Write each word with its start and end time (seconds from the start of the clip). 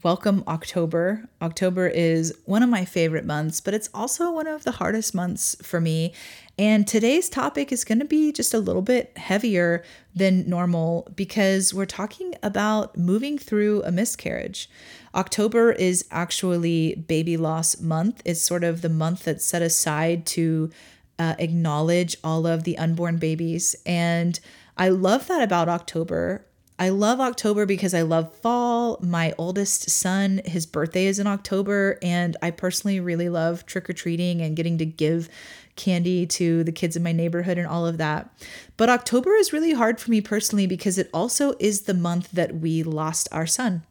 Welcome, 0.00 0.42
October. 0.48 1.28
October 1.42 1.86
is 1.86 2.34
one 2.46 2.62
of 2.62 2.70
my 2.70 2.86
favorite 2.86 3.26
months, 3.26 3.60
but 3.60 3.74
it's 3.74 3.90
also 3.92 4.32
one 4.32 4.46
of 4.46 4.64
the 4.64 4.70
hardest 4.70 5.14
months 5.14 5.54
for 5.62 5.82
me. 5.82 6.14
And 6.58 6.88
today's 6.88 7.28
topic 7.28 7.70
is 7.70 7.84
going 7.84 7.98
to 7.98 8.06
be 8.06 8.32
just 8.32 8.54
a 8.54 8.58
little 8.58 8.80
bit 8.80 9.16
heavier 9.18 9.84
than 10.14 10.48
normal 10.48 11.06
because 11.14 11.74
we're 11.74 11.84
talking 11.84 12.34
about 12.42 12.96
moving 12.96 13.36
through 13.36 13.82
a 13.82 13.92
miscarriage. 13.92 14.70
October 15.14 15.72
is 15.72 16.06
actually 16.10 16.94
baby 16.94 17.36
loss 17.36 17.78
month, 17.78 18.22
it's 18.24 18.40
sort 18.40 18.64
of 18.64 18.80
the 18.80 18.88
month 18.88 19.24
that's 19.24 19.44
set 19.44 19.60
aside 19.60 20.24
to 20.26 20.70
uh, 21.18 21.34
acknowledge 21.38 22.16
all 22.24 22.46
of 22.46 22.64
the 22.64 22.78
unborn 22.78 23.18
babies. 23.18 23.76
And 23.84 24.40
I 24.78 24.88
love 24.88 25.26
that 25.26 25.42
about 25.42 25.68
October. 25.68 26.46
I 26.78 26.88
love 26.88 27.20
October 27.20 27.66
because 27.66 27.94
I 27.94 28.02
love 28.02 28.34
fall. 28.36 28.98
My 29.02 29.34
oldest 29.38 29.90
son, 29.90 30.40
his 30.44 30.66
birthday 30.66 31.06
is 31.06 31.18
in 31.18 31.26
October, 31.26 31.98
and 32.02 32.36
I 32.42 32.50
personally 32.50 32.98
really 32.98 33.28
love 33.28 33.66
trick 33.66 33.88
or 33.88 33.92
treating 33.92 34.40
and 34.40 34.56
getting 34.56 34.78
to 34.78 34.86
give 34.86 35.28
candy 35.76 36.26
to 36.26 36.64
the 36.64 36.72
kids 36.72 36.96
in 36.96 37.02
my 37.02 37.12
neighborhood 37.12 37.58
and 37.58 37.66
all 37.66 37.86
of 37.86 37.98
that. 37.98 38.30
But 38.76 38.90
October 38.90 39.34
is 39.34 39.52
really 39.52 39.72
hard 39.72 40.00
for 40.00 40.10
me 40.10 40.20
personally 40.20 40.66
because 40.66 40.98
it 40.98 41.10
also 41.14 41.54
is 41.58 41.82
the 41.82 41.94
month 41.94 42.32
that 42.32 42.56
we 42.56 42.82
lost 42.82 43.28
our 43.32 43.46
son. 43.46 43.84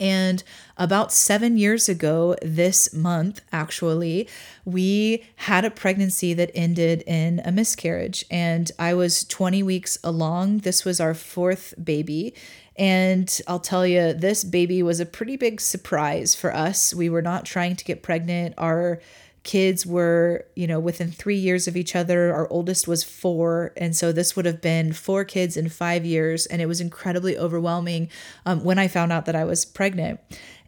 And 0.00 0.42
about 0.76 1.12
seven 1.12 1.56
years 1.56 1.88
ago, 1.88 2.36
this 2.40 2.92
month, 2.92 3.40
actually, 3.52 4.28
we 4.64 5.24
had 5.36 5.64
a 5.64 5.70
pregnancy 5.70 6.34
that 6.34 6.50
ended 6.54 7.02
in 7.06 7.40
a 7.44 7.50
miscarriage. 7.50 8.24
And 8.30 8.70
I 8.78 8.94
was 8.94 9.24
20 9.24 9.62
weeks 9.62 9.98
along. 10.04 10.58
This 10.58 10.84
was 10.84 11.00
our 11.00 11.14
fourth 11.14 11.74
baby. 11.82 12.34
And 12.76 13.40
I'll 13.48 13.58
tell 13.58 13.84
you, 13.84 14.12
this 14.12 14.44
baby 14.44 14.84
was 14.84 15.00
a 15.00 15.06
pretty 15.06 15.36
big 15.36 15.60
surprise 15.60 16.36
for 16.36 16.54
us. 16.54 16.94
We 16.94 17.10
were 17.10 17.22
not 17.22 17.44
trying 17.44 17.74
to 17.74 17.84
get 17.84 18.04
pregnant. 18.04 18.54
Our 18.56 19.00
kids 19.48 19.86
were, 19.86 20.44
you 20.54 20.66
know, 20.66 20.78
within 20.78 21.10
three 21.10 21.38
years 21.38 21.66
of 21.66 21.74
each 21.74 21.96
other. 21.96 22.34
Our 22.34 22.46
oldest 22.50 22.86
was 22.86 23.02
four. 23.02 23.72
And 23.78 23.96
so 23.96 24.12
this 24.12 24.36
would 24.36 24.44
have 24.44 24.60
been 24.60 24.92
four 24.92 25.24
kids 25.24 25.56
in 25.56 25.70
five 25.70 26.04
years. 26.04 26.44
And 26.44 26.60
it 26.60 26.66
was 26.66 26.82
incredibly 26.82 27.38
overwhelming 27.38 28.10
um, 28.44 28.62
when 28.62 28.78
I 28.78 28.88
found 28.88 29.10
out 29.10 29.24
that 29.24 29.34
I 29.34 29.44
was 29.44 29.64
pregnant. 29.64 30.20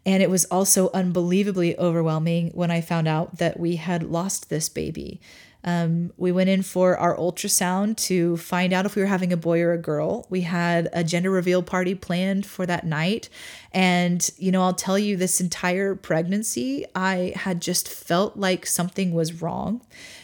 And 0.03 0.23
it 0.23 0.31
was 0.31 0.45
also 0.45 0.89
unbelievably 0.95 1.77
overwhelming 1.77 2.49
when 2.55 2.71
I 2.71 2.81
found 2.81 3.07
out 3.07 3.37
that 3.37 3.59
we 3.59 3.75
had 3.75 4.01
lost 4.01 4.49
this 4.49 4.67
baby. 4.67 5.21
Um, 5.63 6.11
we 6.17 6.31
went 6.31 6.49
in 6.49 6.63
for 6.63 6.97
our 6.97 7.15
ultrasound 7.15 7.97
to 8.07 8.37
find 8.37 8.73
out 8.73 8.85
if 8.85 8.95
we 8.95 9.01
were 9.01 9.07
having 9.07 9.31
a 9.31 9.37
boy 9.37 9.61
or 9.61 9.73
a 9.73 9.77
girl. 9.77 10.25
We 10.29 10.41
had 10.41 10.89
a 10.91 11.03
gender 11.03 11.29
reveal 11.29 11.61
party 11.61 11.93
planned 11.93 12.45
for 12.45 12.65
that 12.65 12.85
night. 12.85 13.29
And, 13.71 14.27
you 14.37 14.51
know, 14.51 14.63
I'll 14.63 14.73
tell 14.73 14.97
you, 14.97 15.15
this 15.15 15.39
entire 15.39 15.95
pregnancy, 15.95 16.85
I 16.95 17.33
had 17.35 17.61
just 17.61 17.87
felt 17.87 18.37
like 18.37 18.65
something 18.65 19.13
was 19.13 19.41
wrong. 19.41 19.81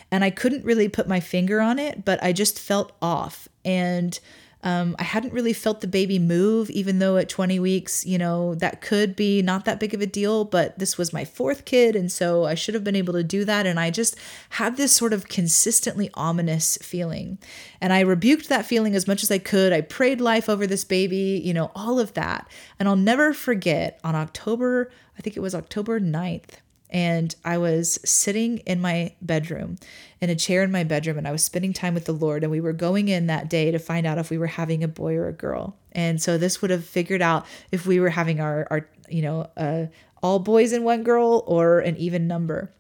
And 0.10 0.24
I 0.24 0.30
couldn't 0.30 0.66
really 0.66 0.88
put 0.88 1.08
my 1.08 1.20
finger 1.20 1.60
on 1.62 1.80
it, 1.80 2.06
but 2.06 2.22
I 2.24 2.34
just 2.34 2.60
felt 2.60 2.94
off. 3.02 3.48
And, 3.64 4.20
um, 4.68 4.98
I 5.00 5.04
hadn't 5.04 5.32
really 5.32 5.54
felt 5.54 5.80
the 5.80 5.88
baby 5.88 6.20
move, 6.20 6.70
even 6.72 7.00
though 7.00 7.16
at 7.16 7.30
20 7.30 7.58
weeks, 7.58 8.06
you 8.06 8.18
know, 8.18 8.54
that 8.56 8.82
could 8.82 9.16
be 9.16 9.42
not 9.42 9.64
that 9.64 9.80
big 9.80 9.94
of 9.94 10.02
a 10.02 10.06
deal, 10.06 10.44
but 10.44 10.78
this 10.78 10.98
was 10.98 11.14
my 11.14 11.24
fourth 11.24 11.64
kid. 11.64 11.96
And 11.96 12.12
so 12.12 12.44
I 12.44 12.54
should 12.54 12.74
have 12.74 12.84
been 12.84 12.94
able 12.94 13.14
to 13.14 13.24
do 13.24 13.46
that. 13.46 13.66
And 13.66 13.80
I 13.80 13.92
just 13.92 14.18
had 14.50 14.76
this 14.76 14.94
sort 14.94 15.14
of 15.14 15.30
consistently 15.30 16.10
ominous 16.16 16.78
feeling. 16.82 17.38
And 17.80 17.94
I 17.94 18.02
rebuked 18.02 18.50
that 18.50 18.66
feeling 18.66 18.94
as 18.94 19.08
much 19.08 19.24
as 19.24 19.32
I 19.32 19.38
could. 19.38 19.72
I 19.72 19.80
prayed 19.80 20.20
life 20.20 20.50
over 20.50 20.68
this 20.68 20.84
baby, 20.84 21.42
you 21.42 21.54
know, 21.54 21.72
all 21.74 21.98
of 21.98 22.14
that. 22.16 22.46
And 22.78 22.90
I'll 22.90 22.98
never 22.98 23.32
forget 23.32 24.02
on 24.04 24.16
October, 24.16 24.92
I 25.18 25.22
think 25.22 25.38
it 25.38 25.42
was 25.42 25.56
October 25.56 26.02
9th, 26.02 26.56
and 26.90 27.36
I 27.44 27.58
was 27.58 28.00
sitting 28.06 28.60
in 28.60 28.80
my 28.80 29.14
bedroom, 29.22 29.78
in 30.22 30.30
a 30.30 30.36
chair 30.36 30.64
in 30.64 30.72
my 30.72 30.84
bedroom, 30.84 31.18
and 31.18 31.28
I 31.28 31.32
was 31.32 31.44
spending 31.44 31.74
time 31.74 31.94
with 31.94 32.06
the 32.06 32.14
Lord. 32.14 32.44
And 32.44 32.52
we 32.52 32.62
were 32.62 32.74
going 32.74 33.10
in 33.10 33.28
that 33.28 33.50
day 33.50 33.72
to 33.72 33.80
find 33.80 34.08
out 34.08 34.18
if 34.18 34.30
we 34.30 34.38
were 34.38 34.48
having 34.48 34.84
a 34.84 34.88
boy 34.88 35.16
or 35.16 35.28
a 35.28 35.34
girl. 35.34 35.76
And 35.92 36.22
so 36.22 36.38
this 36.38 36.62
would 36.62 36.72
have 36.72 36.86
figured 36.86 37.22
out 37.22 37.46
if 37.72 37.86
we 37.86 38.00
were 38.00 38.10
having 38.10 38.40
our, 38.40 38.68
our 38.70 38.90
you 39.10 39.22
know, 39.22 39.50
uh, 39.58 39.88
all 40.24 40.40
boys 40.40 40.72
and 40.72 40.86
one 40.86 41.04
girl 41.04 41.44
or 41.46 41.80
an 41.80 41.98
even 41.98 42.28
number. 42.28 42.72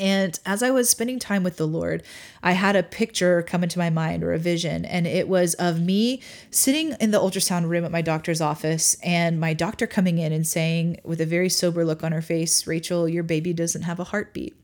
And 0.00 0.40
as 0.46 0.62
I 0.62 0.70
was 0.70 0.88
spending 0.88 1.18
time 1.18 1.42
with 1.42 1.58
the 1.58 1.66
Lord, 1.66 2.02
I 2.42 2.52
had 2.52 2.74
a 2.74 2.82
picture 2.82 3.42
come 3.42 3.62
into 3.62 3.78
my 3.78 3.90
mind 3.90 4.24
or 4.24 4.32
a 4.32 4.38
vision, 4.38 4.86
and 4.86 5.06
it 5.06 5.28
was 5.28 5.52
of 5.54 5.78
me 5.78 6.22
sitting 6.50 6.96
in 6.98 7.10
the 7.10 7.20
ultrasound 7.20 7.68
room 7.68 7.84
at 7.84 7.92
my 7.92 8.00
doctor's 8.00 8.40
office, 8.40 8.96
and 9.02 9.38
my 9.38 9.52
doctor 9.52 9.86
coming 9.86 10.16
in 10.16 10.32
and 10.32 10.46
saying, 10.46 10.98
with 11.04 11.20
a 11.20 11.26
very 11.26 11.50
sober 11.50 11.84
look 11.84 12.02
on 12.02 12.12
her 12.12 12.22
face, 12.22 12.66
Rachel, 12.66 13.10
your 13.10 13.22
baby 13.22 13.52
doesn't 13.52 13.82
have 13.82 14.00
a 14.00 14.04
heartbeat. 14.04 14.56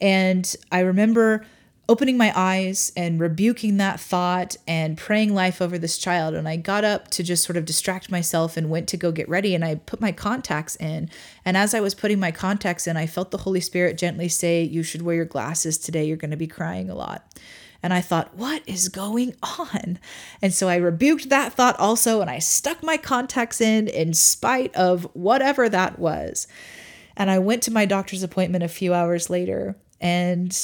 And 0.00 0.56
I 0.72 0.80
remember 0.80 1.44
opening 1.90 2.16
my 2.16 2.32
eyes 2.36 2.92
and 2.96 3.18
rebuking 3.18 3.76
that 3.78 3.98
thought 3.98 4.54
and 4.68 4.96
praying 4.96 5.34
life 5.34 5.60
over 5.60 5.76
this 5.76 5.98
child. 5.98 6.34
And 6.34 6.48
I 6.48 6.54
got 6.54 6.84
up 6.84 7.08
to 7.08 7.24
just 7.24 7.42
sort 7.42 7.56
of 7.56 7.64
distract 7.64 8.12
myself 8.12 8.56
and 8.56 8.70
went 8.70 8.86
to 8.90 8.96
go 8.96 9.10
get 9.10 9.28
ready. 9.28 9.56
And 9.56 9.64
I 9.64 9.74
put 9.74 10.00
my 10.00 10.12
contacts 10.12 10.76
in. 10.76 11.10
And 11.44 11.56
as 11.56 11.74
I 11.74 11.80
was 11.80 11.96
putting 11.96 12.20
my 12.20 12.30
contacts 12.30 12.86
in, 12.86 12.96
I 12.96 13.08
felt 13.08 13.32
the 13.32 13.38
Holy 13.38 13.60
Spirit 13.60 13.98
gently 13.98 14.28
say, 14.28 14.62
You 14.62 14.84
should 14.84 15.02
wear 15.02 15.16
your 15.16 15.24
glasses 15.24 15.78
today. 15.78 16.04
You're 16.04 16.16
going 16.16 16.30
to 16.30 16.36
be 16.36 16.46
crying 16.46 16.90
a 16.90 16.94
lot. 16.94 17.26
And 17.82 17.92
I 17.92 18.02
thought, 18.02 18.36
what 18.36 18.62
is 18.68 18.88
going 18.88 19.34
on? 19.42 19.98
And 20.40 20.54
so 20.54 20.68
I 20.68 20.76
rebuked 20.76 21.28
that 21.30 21.54
thought 21.54 21.76
also, 21.80 22.20
and 22.20 22.30
I 22.30 22.38
stuck 22.38 22.84
my 22.84 22.98
contacts 22.98 23.60
in 23.60 23.88
in 23.88 24.14
spite 24.14 24.72
of 24.76 25.08
whatever 25.14 25.68
that 25.68 25.98
was. 25.98 26.46
And 27.16 27.32
I 27.32 27.40
went 27.40 27.64
to 27.64 27.72
my 27.72 27.84
doctor's 27.84 28.22
appointment 28.22 28.62
a 28.62 28.68
few 28.68 28.94
hours 28.94 29.28
later, 29.28 29.74
and 30.00 30.56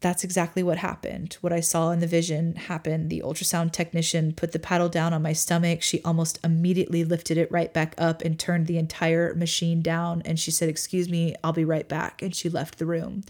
that's 0.00 0.24
exactly 0.24 0.62
what 0.62 0.78
happened. 0.78 1.36
What 1.42 1.52
I 1.52 1.60
saw 1.60 1.90
in 1.90 2.00
the 2.00 2.06
vision 2.06 2.56
happened. 2.56 3.10
The 3.10 3.22
ultrasound 3.24 3.72
technician 3.72 4.32
put 4.32 4.52
the 4.52 4.58
paddle 4.58 4.88
down 4.88 5.12
on 5.12 5.22
my 5.22 5.34
stomach. 5.34 5.82
She 5.82 6.02
almost 6.02 6.38
immediately 6.42 7.04
lifted 7.04 7.36
it 7.36 7.52
right 7.52 7.72
back 7.72 7.94
up 7.98 8.22
and 8.22 8.38
turned 8.38 8.66
the 8.66 8.78
entire 8.78 9.34
machine 9.34 9.82
down. 9.82 10.22
And 10.24 10.40
she 10.40 10.50
said, 10.50 10.70
Excuse 10.70 11.08
me, 11.08 11.34
I'll 11.44 11.52
be 11.52 11.66
right 11.66 11.86
back. 11.86 12.22
And 12.22 12.34
she 12.34 12.48
left 12.48 12.78
the 12.78 12.86
room. 12.86 13.24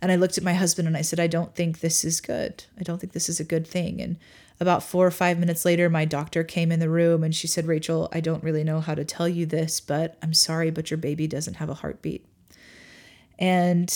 And 0.00 0.12
I 0.12 0.16
looked 0.16 0.38
at 0.38 0.44
my 0.44 0.54
husband 0.54 0.86
and 0.86 0.96
I 0.96 1.02
said, 1.02 1.18
I 1.18 1.26
don't 1.26 1.54
think 1.54 1.80
this 1.80 2.04
is 2.04 2.20
good. 2.20 2.64
I 2.78 2.82
don't 2.82 2.98
think 2.98 3.12
this 3.12 3.28
is 3.28 3.40
a 3.40 3.44
good 3.44 3.66
thing. 3.66 4.00
And 4.00 4.16
about 4.60 4.84
four 4.84 5.06
or 5.06 5.10
five 5.10 5.38
minutes 5.38 5.64
later, 5.64 5.90
my 5.90 6.04
doctor 6.04 6.44
came 6.44 6.70
in 6.70 6.78
the 6.78 6.88
room 6.88 7.24
and 7.24 7.34
she 7.34 7.48
said, 7.48 7.66
Rachel, 7.66 8.08
I 8.12 8.20
don't 8.20 8.44
really 8.44 8.62
know 8.62 8.80
how 8.80 8.94
to 8.94 9.04
tell 9.04 9.28
you 9.28 9.46
this, 9.46 9.80
but 9.80 10.16
I'm 10.22 10.34
sorry, 10.34 10.70
but 10.70 10.90
your 10.90 10.98
baby 10.98 11.26
doesn't 11.26 11.54
have 11.54 11.70
a 11.70 11.74
heartbeat. 11.74 12.24
And 13.38 13.92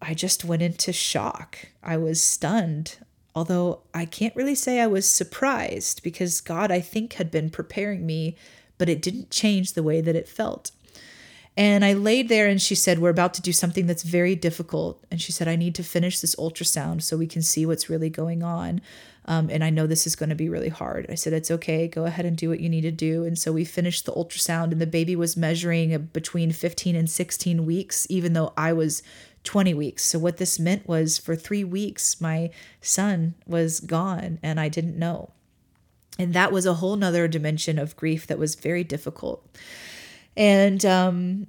I 0.00 0.14
just 0.14 0.44
went 0.44 0.62
into 0.62 0.92
shock. 0.92 1.58
I 1.82 1.96
was 1.96 2.20
stunned. 2.20 2.98
Although 3.34 3.80
I 3.92 4.06
can't 4.06 4.34
really 4.34 4.54
say 4.54 4.80
I 4.80 4.86
was 4.86 5.06
surprised 5.06 6.02
because 6.02 6.40
God, 6.40 6.70
I 6.70 6.80
think, 6.80 7.14
had 7.14 7.30
been 7.30 7.50
preparing 7.50 8.06
me, 8.06 8.36
but 8.78 8.88
it 8.88 9.02
didn't 9.02 9.30
change 9.30 9.72
the 9.72 9.82
way 9.82 10.00
that 10.00 10.16
it 10.16 10.28
felt. 10.28 10.70
And 11.56 11.84
I 11.84 11.94
laid 11.94 12.28
there 12.28 12.48
and 12.48 12.60
she 12.60 12.74
said, 12.74 12.98
We're 12.98 13.10
about 13.10 13.34
to 13.34 13.42
do 13.42 13.52
something 13.52 13.86
that's 13.86 14.02
very 14.02 14.34
difficult. 14.34 15.02
And 15.10 15.20
she 15.20 15.32
said, 15.32 15.48
I 15.48 15.56
need 15.56 15.74
to 15.76 15.82
finish 15.82 16.20
this 16.20 16.36
ultrasound 16.36 17.02
so 17.02 17.16
we 17.16 17.26
can 17.26 17.42
see 17.42 17.64
what's 17.64 17.88
really 17.88 18.10
going 18.10 18.42
on. 18.42 18.82
Um, 19.24 19.48
and 19.50 19.64
I 19.64 19.70
know 19.70 19.86
this 19.86 20.06
is 20.06 20.16
going 20.16 20.28
to 20.28 20.36
be 20.36 20.48
really 20.48 20.68
hard. 20.68 21.06
I 21.08 21.14
said, 21.14 21.32
It's 21.32 21.50
okay. 21.50 21.88
Go 21.88 22.04
ahead 22.04 22.26
and 22.26 22.36
do 22.36 22.50
what 22.50 22.60
you 22.60 22.68
need 22.68 22.82
to 22.82 22.90
do. 22.90 23.24
And 23.24 23.38
so 23.38 23.52
we 23.52 23.64
finished 23.64 24.04
the 24.04 24.12
ultrasound, 24.12 24.72
and 24.72 24.80
the 24.80 24.86
baby 24.86 25.16
was 25.16 25.36
measuring 25.36 25.96
between 26.12 26.52
15 26.52 26.94
and 26.94 27.08
16 27.08 27.64
weeks, 27.64 28.06
even 28.10 28.34
though 28.34 28.52
I 28.56 28.74
was 28.74 29.02
20 29.46 29.72
weeks. 29.72 30.04
So, 30.04 30.18
what 30.18 30.36
this 30.36 30.58
meant 30.58 30.86
was 30.86 31.16
for 31.16 31.34
three 31.34 31.64
weeks, 31.64 32.20
my 32.20 32.50
son 32.82 33.34
was 33.46 33.80
gone 33.80 34.38
and 34.42 34.60
I 34.60 34.68
didn't 34.68 34.98
know. 34.98 35.30
And 36.18 36.34
that 36.34 36.52
was 36.52 36.66
a 36.66 36.74
whole 36.74 36.96
nother 36.96 37.28
dimension 37.28 37.78
of 37.78 37.96
grief 37.96 38.26
that 38.26 38.38
was 38.38 38.54
very 38.54 38.84
difficult. 38.84 39.46
And 40.36 40.84
um, 40.84 41.46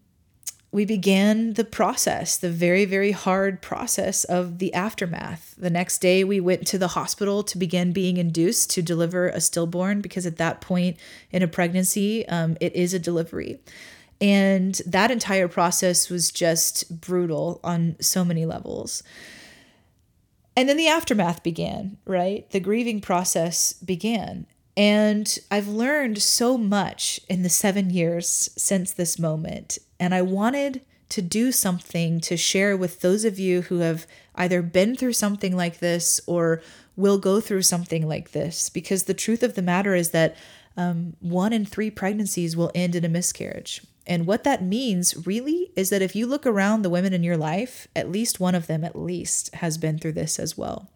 we 0.72 0.86
began 0.86 1.54
the 1.54 1.64
process, 1.64 2.38
the 2.38 2.52
very, 2.52 2.86
very 2.86 3.12
hard 3.12 3.62
process 3.62 4.24
of 4.26 4.60
the 4.60 4.74
aftermath. 4.74 5.56
The 5.58 5.70
next 5.70 6.00
day, 6.00 6.24
we 6.24 6.40
went 6.40 6.68
to 6.68 6.78
the 6.78 6.90
hospital 6.90 7.44
to 7.44 7.58
begin 7.58 7.94
being 7.94 8.18
induced 8.18 8.70
to 8.72 8.82
deliver 8.82 9.30
a 9.30 9.40
stillborn 9.40 10.02
because 10.02 10.26
at 10.26 10.38
that 10.38 10.62
point 10.62 10.98
in 11.32 11.42
a 11.42 11.48
pregnancy, 11.48 12.28
um, 12.28 12.58
it 12.60 12.76
is 12.76 12.94
a 12.94 13.00
delivery. 13.00 13.60
And 14.20 14.82
that 14.86 15.12
entire 15.12 15.48
process 15.48 16.10
was 16.10 16.32
just 16.32 17.02
brutal 17.02 17.60
on 17.64 17.98
so 18.02 18.26
many 18.26 18.46
levels. 18.46 19.04
And 20.56 20.68
then 20.68 20.78
the 20.78 20.88
aftermath 20.88 21.44
began, 21.44 21.98
right? 22.06 22.50
The 22.50 22.60
grieving 22.60 23.00
process 23.00 23.74
began. 23.74 24.48
And 24.76 25.38
I've 25.52 25.68
learned 25.68 26.22
so 26.22 26.58
much 26.58 27.20
in 27.30 27.44
the 27.44 27.50
seven 27.50 27.92
years 27.92 28.50
since 28.58 28.92
this 28.92 29.20
moment. 29.20 29.78
And 30.00 30.16
I 30.16 30.24
wanted 30.24 30.82
to 31.10 31.22
do 31.22 31.52
something 31.52 32.20
to 32.22 32.36
share 32.36 32.76
with 32.76 33.02
those 33.02 33.24
of 33.24 33.40
you 33.40 33.62
who 33.64 33.80
have 33.80 34.08
either 34.36 34.62
been 34.62 34.96
through 34.96 35.14
something 35.14 35.56
like 35.56 35.80
this 35.80 36.20
or 36.28 36.62
will 36.96 37.18
go 37.18 37.40
through 37.40 37.62
something 37.62 38.08
like 38.08 38.32
this. 38.32 38.70
Because 38.70 39.04
the 39.04 39.14
truth 39.14 39.44
of 39.44 39.56
the 39.56 39.62
matter 39.62 39.96
is 39.96 40.12
that 40.12 40.36
um, 40.76 41.16
one 41.20 41.54
in 41.54 41.66
three 41.66 41.90
pregnancies 41.90 42.58
will 42.58 42.72
end 42.76 42.96
in 42.96 43.06
a 43.06 43.10
miscarriage. 43.10 43.82
And 44.08 44.26
what 44.26 44.46
that 44.46 44.64
means 44.64 45.28
really 45.28 45.72
is 45.76 45.90
that 45.90 46.02
if 46.02 46.16
you 46.16 46.26
look 46.26 46.46
around 46.46 46.82
the 46.82 46.90
women 46.90 47.14
in 47.14 47.24
your 47.24 47.38
life, 47.38 47.88
at 47.96 48.10
least 48.10 48.40
one 48.40 48.56
of 48.56 48.66
them, 48.66 48.84
at 48.86 48.98
least, 48.98 49.54
has 49.56 49.78
been 49.78 50.00
through 50.00 50.14
this 50.14 50.40
as 50.40 50.58
well. 50.58 50.90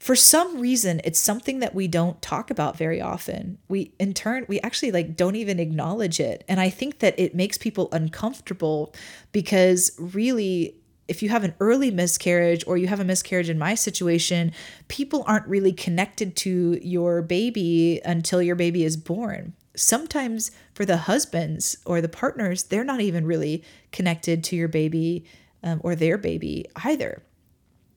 For 0.00 0.16
some 0.16 0.58
reason, 0.58 1.00
it's 1.04 1.20
something 1.20 1.60
that 1.60 1.74
we 1.74 1.86
don't 1.86 2.20
talk 2.20 2.50
about 2.50 2.76
very 2.76 3.00
often. 3.00 3.58
We, 3.68 3.92
in 4.00 4.14
turn, 4.14 4.46
we 4.48 4.58
actually 4.60 4.90
like 4.92 5.14
don't 5.14 5.36
even 5.36 5.60
acknowledge 5.60 6.18
it. 6.18 6.42
And 6.48 6.58
I 6.58 6.70
think 6.70 6.98
that 6.98 7.18
it 7.18 7.34
makes 7.34 7.56
people 7.56 7.88
uncomfortable 7.92 8.94
because 9.30 9.92
really, 9.98 10.74
if 11.06 11.22
you 11.22 11.28
have 11.28 11.44
an 11.44 11.54
early 11.60 11.90
miscarriage 11.90 12.64
or 12.66 12.78
you 12.78 12.86
have 12.86 13.00
a 13.00 13.04
miscarriage 13.04 13.50
in 13.50 13.58
my 13.58 13.74
situation, 13.74 14.52
people 14.88 15.22
aren't 15.26 15.46
really 15.46 15.72
connected 15.72 16.34
to 16.36 16.80
your 16.82 17.20
baby 17.20 18.00
until 18.04 18.40
your 18.40 18.56
baby 18.56 18.84
is 18.84 18.96
born 18.96 19.52
sometimes 19.76 20.50
for 20.74 20.84
the 20.84 20.96
husbands 20.96 21.76
or 21.84 22.00
the 22.00 22.08
partners, 22.08 22.64
they're 22.64 22.84
not 22.84 23.00
even 23.00 23.26
really 23.26 23.62
connected 23.92 24.42
to 24.44 24.56
your 24.56 24.68
baby 24.68 25.24
um, 25.62 25.80
or 25.84 25.94
their 25.94 26.18
baby 26.18 26.66
either. 26.84 27.22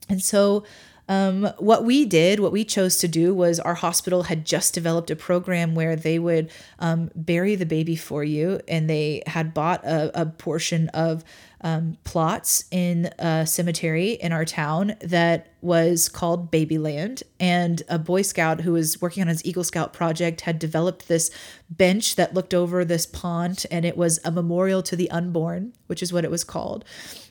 And 0.09 0.21
so, 0.21 0.63
um, 1.09 1.49
what 1.57 1.83
we 1.83 2.05
did, 2.05 2.39
what 2.39 2.53
we 2.53 2.63
chose 2.63 2.97
to 2.99 3.09
do 3.09 3.33
was 3.33 3.59
our 3.59 3.73
hospital 3.73 4.23
had 4.23 4.45
just 4.45 4.73
developed 4.73 5.11
a 5.11 5.17
program 5.17 5.75
where 5.75 5.97
they 5.97 6.17
would 6.17 6.49
um, 6.79 7.11
bury 7.13 7.55
the 7.55 7.65
baby 7.65 7.97
for 7.97 8.23
you, 8.23 8.61
and 8.69 8.89
they 8.89 9.21
had 9.27 9.53
bought 9.53 9.83
a, 9.83 10.21
a 10.21 10.25
portion 10.25 10.87
of 10.89 11.25
um, 11.63 11.97
plots 12.03 12.65
in 12.71 13.09
a 13.17 13.47
cemetery 13.47 14.11
in 14.11 14.31
our 14.31 14.45
town 14.45 14.95
that 15.01 15.53
was 15.61 16.09
called 16.09 16.51
Babyland. 16.51 17.23
And 17.39 17.81
a 17.87 17.97
Boy 17.97 18.21
Scout 18.21 18.61
who 18.61 18.73
was 18.73 19.01
working 19.01 19.21
on 19.21 19.27
his 19.27 19.43
Eagle 19.45 19.63
Scout 19.63 19.93
project 19.93 20.41
had 20.41 20.59
developed 20.59 21.07
this 21.07 21.31
bench 21.69 22.17
that 22.17 22.33
looked 22.33 22.53
over 22.53 22.83
this 22.83 23.05
pond, 23.05 23.65
and 23.71 23.85
it 23.85 23.97
was 23.97 24.19
a 24.25 24.31
memorial 24.31 24.83
to 24.83 24.95
the 24.95 25.09
unborn, 25.09 25.73
which 25.87 26.03
is 26.03 26.11
what 26.11 26.25
it 26.25 26.31
was 26.31 26.43
called. 26.43 26.83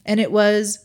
And 0.04 0.18
it 0.18 0.32
was 0.32 0.84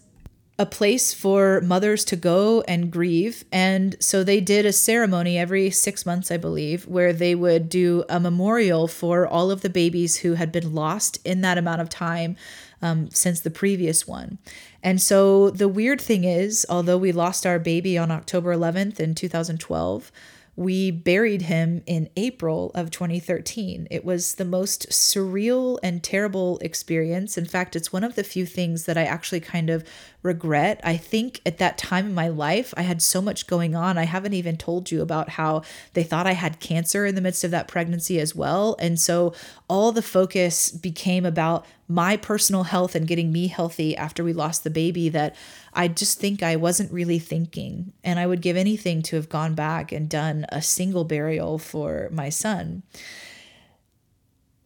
a 0.59 0.65
place 0.65 1.13
for 1.13 1.61
mothers 1.61 2.03
to 2.03 2.15
go 2.15 2.61
and 2.61 2.91
grieve. 2.91 3.43
And 3.51 3.95
so 3.99 4.23
they 4.23 4.41
did 4.41 4.65
a 4.65 4.73
ceremony 4.73 5.37
every 5.37 5.69
six 5.69 6.05
months, 6.05 6.31
I 6.31 6.37
believe, 6.37 6.87
where 6.87 7.13
they 7.13 7.35
would 7.35 7.69
do 7.69 8.03
a 8.09 8.19
memorial 8.19 8.87
for 8.87 9.27
all 9.27 9.51
of 9.51 9.61
the 9.61 9.69
babies 9.69 10.17
who 10.17 10.33
had 10.33 10.51
been 10.51 10.73
lost 10.73 11.19
in 11.23 11.41
that 11.41 11.59
amount 11.59 11.81
of 11.81 11.89
time 11.89 12.35
um, 12.81 13.09
since 13.11 13.39
the 13.39 13.49
previous 13.49 14.07
one. 14.07 14.37
And 14.83 15.01
so 15.01 15.49
the 15.49 15.67
weird 15.67 15.99
thing 15.99 16.23
is, 16.23 16.65
although 16.69 16.97
we 16.97 17.11
lost 17.11 17.45
our 17.45 17.59
baby 17.59 17.97
on 17.97 18.11
October 18.11 18.55
11th 18.55 18.99
in 18.99 19.15
2012, 19.15 20.11
we 20.57 20.89
buried 20.89 21.43
him 21.43 21.83
in 21.85 22.09
April 22.17 22.71
of 22.73 22.89
2013. 22.89 23.87
It 23.91 24.03
was 24.03 24.35
the 24.35 24.43
most 24.43 24.89
surreal 24.89 25.77
and 25.83 26.03
terrible 26.03 26.57
experience. 26.63 27.37
In 27.37 27.45
fact, 27.45 27.75
it's 27.75 27.93
one 27.93 28.03
of 28.03 28.15
the 28.15 28.23
few 28.23 28.43
things 28.47 28.85
that 28.85 28.97
I 28.97 29.03
actually 29.03 29.39
kind 29.39 29.69
of 29.69 29.87
regret. 30.23 30.81
I 30.83 30.97
think 30.97 31.41
at 31.45 31.59
that 31.59 31.77
time 31.77 32.07
in 32.07 32.15
my 32.15 32.27
life, 32.29 32.73
I 32.75 32.81
had 32.81 33.03
so 33.03 33.21
much 33.21 33.45
going 33.45 33.75
on. 33.75 33.99
I 33.99 34.05
haven't 34.05 34.33
even 34.33 34.57
told 34.57 34.89
you 34.89 35.03
about 35.03 35.29
how 35.29 35.61
they 35.93 36.03
thought 36.03 36.25
I 36.25 36.33
had 36.33 36.59
cancer 36.59 37.05
in 37.05 37.13
the 37.13 37.21
midst 37.21 37.43
of 37.43 37.51
that 37.51 37.67
pregnancy 37.67 38.19
as 38.19 38.33
well. 38.33 38.75
And 38.79 38.99
so 38.99 39.35
all 39.67 39.91
the 39.91 40.01
focus 40.01 40.71
became 40.71 41.23
about 41.23 41.67
my 41.87 42.17
personal 42.17 42.63
health 42.63 42.95
and 42.95 43.07
getting 43.07 43.31
me 43.31 43.47
healthy 43.47 43.95
after 43.95 44.23
we 44.23 44.33
lost 44.33 44.63
the 44.63 44.69
baby 44.69 45.07
that 45.09 45.35
I 45.73 45.87
just 45.87 46.19
think 46.19 46.43
I 46.43 46.55
wasn't 46.55 46.91
really 46.91 47.19
thinking. 47.19 47.93
And 48.03 48.19
I 48.19 48.27
would 48.27 48.41
give 48.41 48.57
anything 48.57 49.01
to 49.03 49.15
have 49.15 49.29
gone 49.29 49.55
back 49.55 49.91
and 49.91 50.09
done 50.09 50.45
a 50.49 50.61
single 50.61 51.05
burial 51.05 51.57
for 51.57 52.09
my 52.11 52.29
son. 52.29 52.83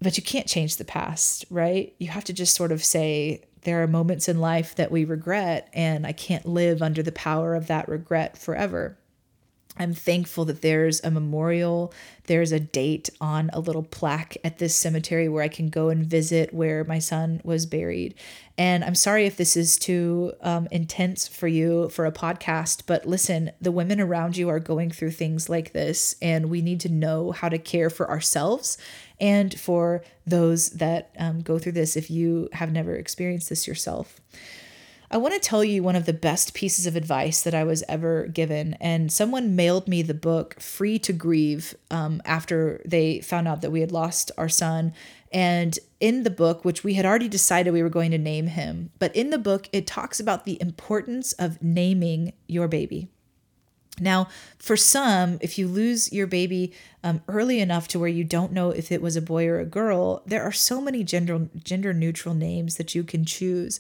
But 0.02 0.18
you 0.18 0.24
can't 0.24 0.48
change 0.48 0.78
the 0.78 0.86
past, 0.86 1.46
right? 1.52 1.94
You 2.00 2.08
have 2.08 2.24
to 2.24 2.34
just 2.34 2.56
sort 2.56 2.72
of 2.72 2.84
say, 2.84 3.44
there 3.62 3.84
are 3.84 3.88
moments 3.88 4.28
in 4.28 4.40
life 4.40 4.74
that 4.76 4.92
we 4.92 5.06
regret, 5.06 5.70
and 5.74 6.08
I 6.08 6.14
can't 6.14 6.48
live 6.48 6.82
under 6.82 7.04
the 7.04 7.12
power 7.12 7.54
of 7.54 7.68
that 7.68 7.88
regret 7.88 8.36
forever. 8.36 8.98
I'm 9.78 9.94
thankful 9.94 10.46
that 10.46 10.62
there's 10.62 11.02
a 11.04 11.10
memorial, 11.10 11.94
there's 12.26 12.52
a 12.52 12.60
date 12.60 13.10
on 13.22 13.50
a 13.54 13.60
little 13.60 13.84
plaque 13.84 14.38
at 14.44 14.58
this 14.58 14.76
cemetery 14.76 15.30
where 15.30 15.44
I 15.44 15.48
can 15.48 15.70
go 15.70 15.90
and 15.90 16.06
visit 16.06 16.54
where 16.54 16.84
my 16.84 17.00
son 17.00 17.42
was 17.44 17.66
buried. 17.66 18.14
And 18.58 18.84
I'm 18.84 18.96
sorry 18.96 19.26
if 19.26 19.38
this 19.38 19.56
is 19.56 19.78
too 19.78 20.34
um, 20.42 20.68
intense 20.72 21.28
for 21.28 21.48
you 21.48 21.90
for 21.90 22.06
a 22.06 22.12
podcast, 22.12 22.84
but 22.86 23.08
listen, 23.08 23.52
the 23.62 23.72
women 23.72 24.02
around 24.02 24.36
you 24.38 24.50
are 24.50 24.60
going 24.60 24.92
through 24.92 25.12
things 25.12 25.50
like 25.50 25.72
this, 25.72 26.16
and 26.22 26.50
we 26.50 26.62
need 26.62 26.82
to 26.82 26.90
know 26.90 27.32
how 27.32 27.50
to 27.50 27.58
care 27.58 27.90
for 27.90 28.10
ourselves 28.10 28.78
and 29.20 29.58
for 29.60 30.04
those 30.28 30.72
that 30.72 31.12
um, 31.18 31.42
go 31.42 31.58
through 31.58 31.72
this 31.72 31.96
if 31.96 32.12
you 32.12 32.50
have 32.54 32.72
never 32.72 32.96
experienced 32.96 33.50
this 33.50 33.68
yourself. 33.68 34.20
I 35.14 35.18
want 35.18 35.34
to 35.34 35.42
tell 35.42 35.62
you 35.62 35.84
one 35.84 35.98
of 35.98 36.06
the 36.06 36.14
best 36.14 36.54
pieces 36.54 36.88
of 36.88 36.96
advice 36.96 37.42
that 37.42 37.54
I 37.54 37.66
was 37.66 37.84
ever 37.90 38.28
given. 38.28 38.76
And 38.76 39.12
someone 39.12 39.58
mailed 39.58 39.86
me 39.86 40.02
the 40.02 40.14
book 40.14 40.58
Free 40.62 40.98
to 41.00 41.12
Grieve 41.12 41.76
um, 41.92 42.22
after 42.24 42.82
they 42.86 43.20
found 43.20 43.46
out 43.46 43.62
that 43.62 43.72
we 43.72 43.82
had 43.82 43.92
lost 43.92 44.32
our 44.38 44.48
son. 44.48 44.94
And 45.34 45.78
in 46.00 46.24
the 46.24 46.30
book, 46.30 46.64
which 46.64 46.86
we 46.86 46.94
had 46.94 47.06
already 47.06 47.28
decided 47.28 47.72
we 47.74 47.84
were 47.84 47.90
going 47.90 48.12
to 48.12 48.18
name 48.18 48.48
him, 48.48 48.92
but 49.00 49.14
in 49.14 49.32
the 49.32 49.38
book, 49.38 49.68
it 49.74 49.86
talks 49.86 50.20
about 50.20 50.46
the 50.46 50.58
importance 50.62 51.34
of 51.34 51.62
naming 51.62 52.32
your 52.48 52.70
baby. 52.70 53.10
Now, 54.00 54.30
for 54.58 54.78
some, 54.78 55.38
if 55.42 55.58
you 55.58 55.68
lose 55.68 56.12
your 56.12 56.26
baby 56.26 56.74
um, 57.04 57.22
early 57.28 57.60
enough 57.60 57.88
to 57.90 58.00
where 58.00 58.10
you 58.10 58.24
don't 58.24 58.52
know 58.52 58.72
if 58.72 58.92
it 58.92 59.02
was 59.02 59.16
a 59.16 59.22
boy 59.22 59.48
or 59.48 59.60
a 59.60 59.66
girl, 59.66 60.24
there 60.26 60.44
are 60.44 60.52
so 60.52 60.82
many 60.82 61.04
gender 61.04 61.50
gender 61.64 61.94
neutral 61.94 62.34
names 62.34 62.78
that 62.78 62.96
you 62.96 63.04
can 63.04 63.26
choose 63.26 63.80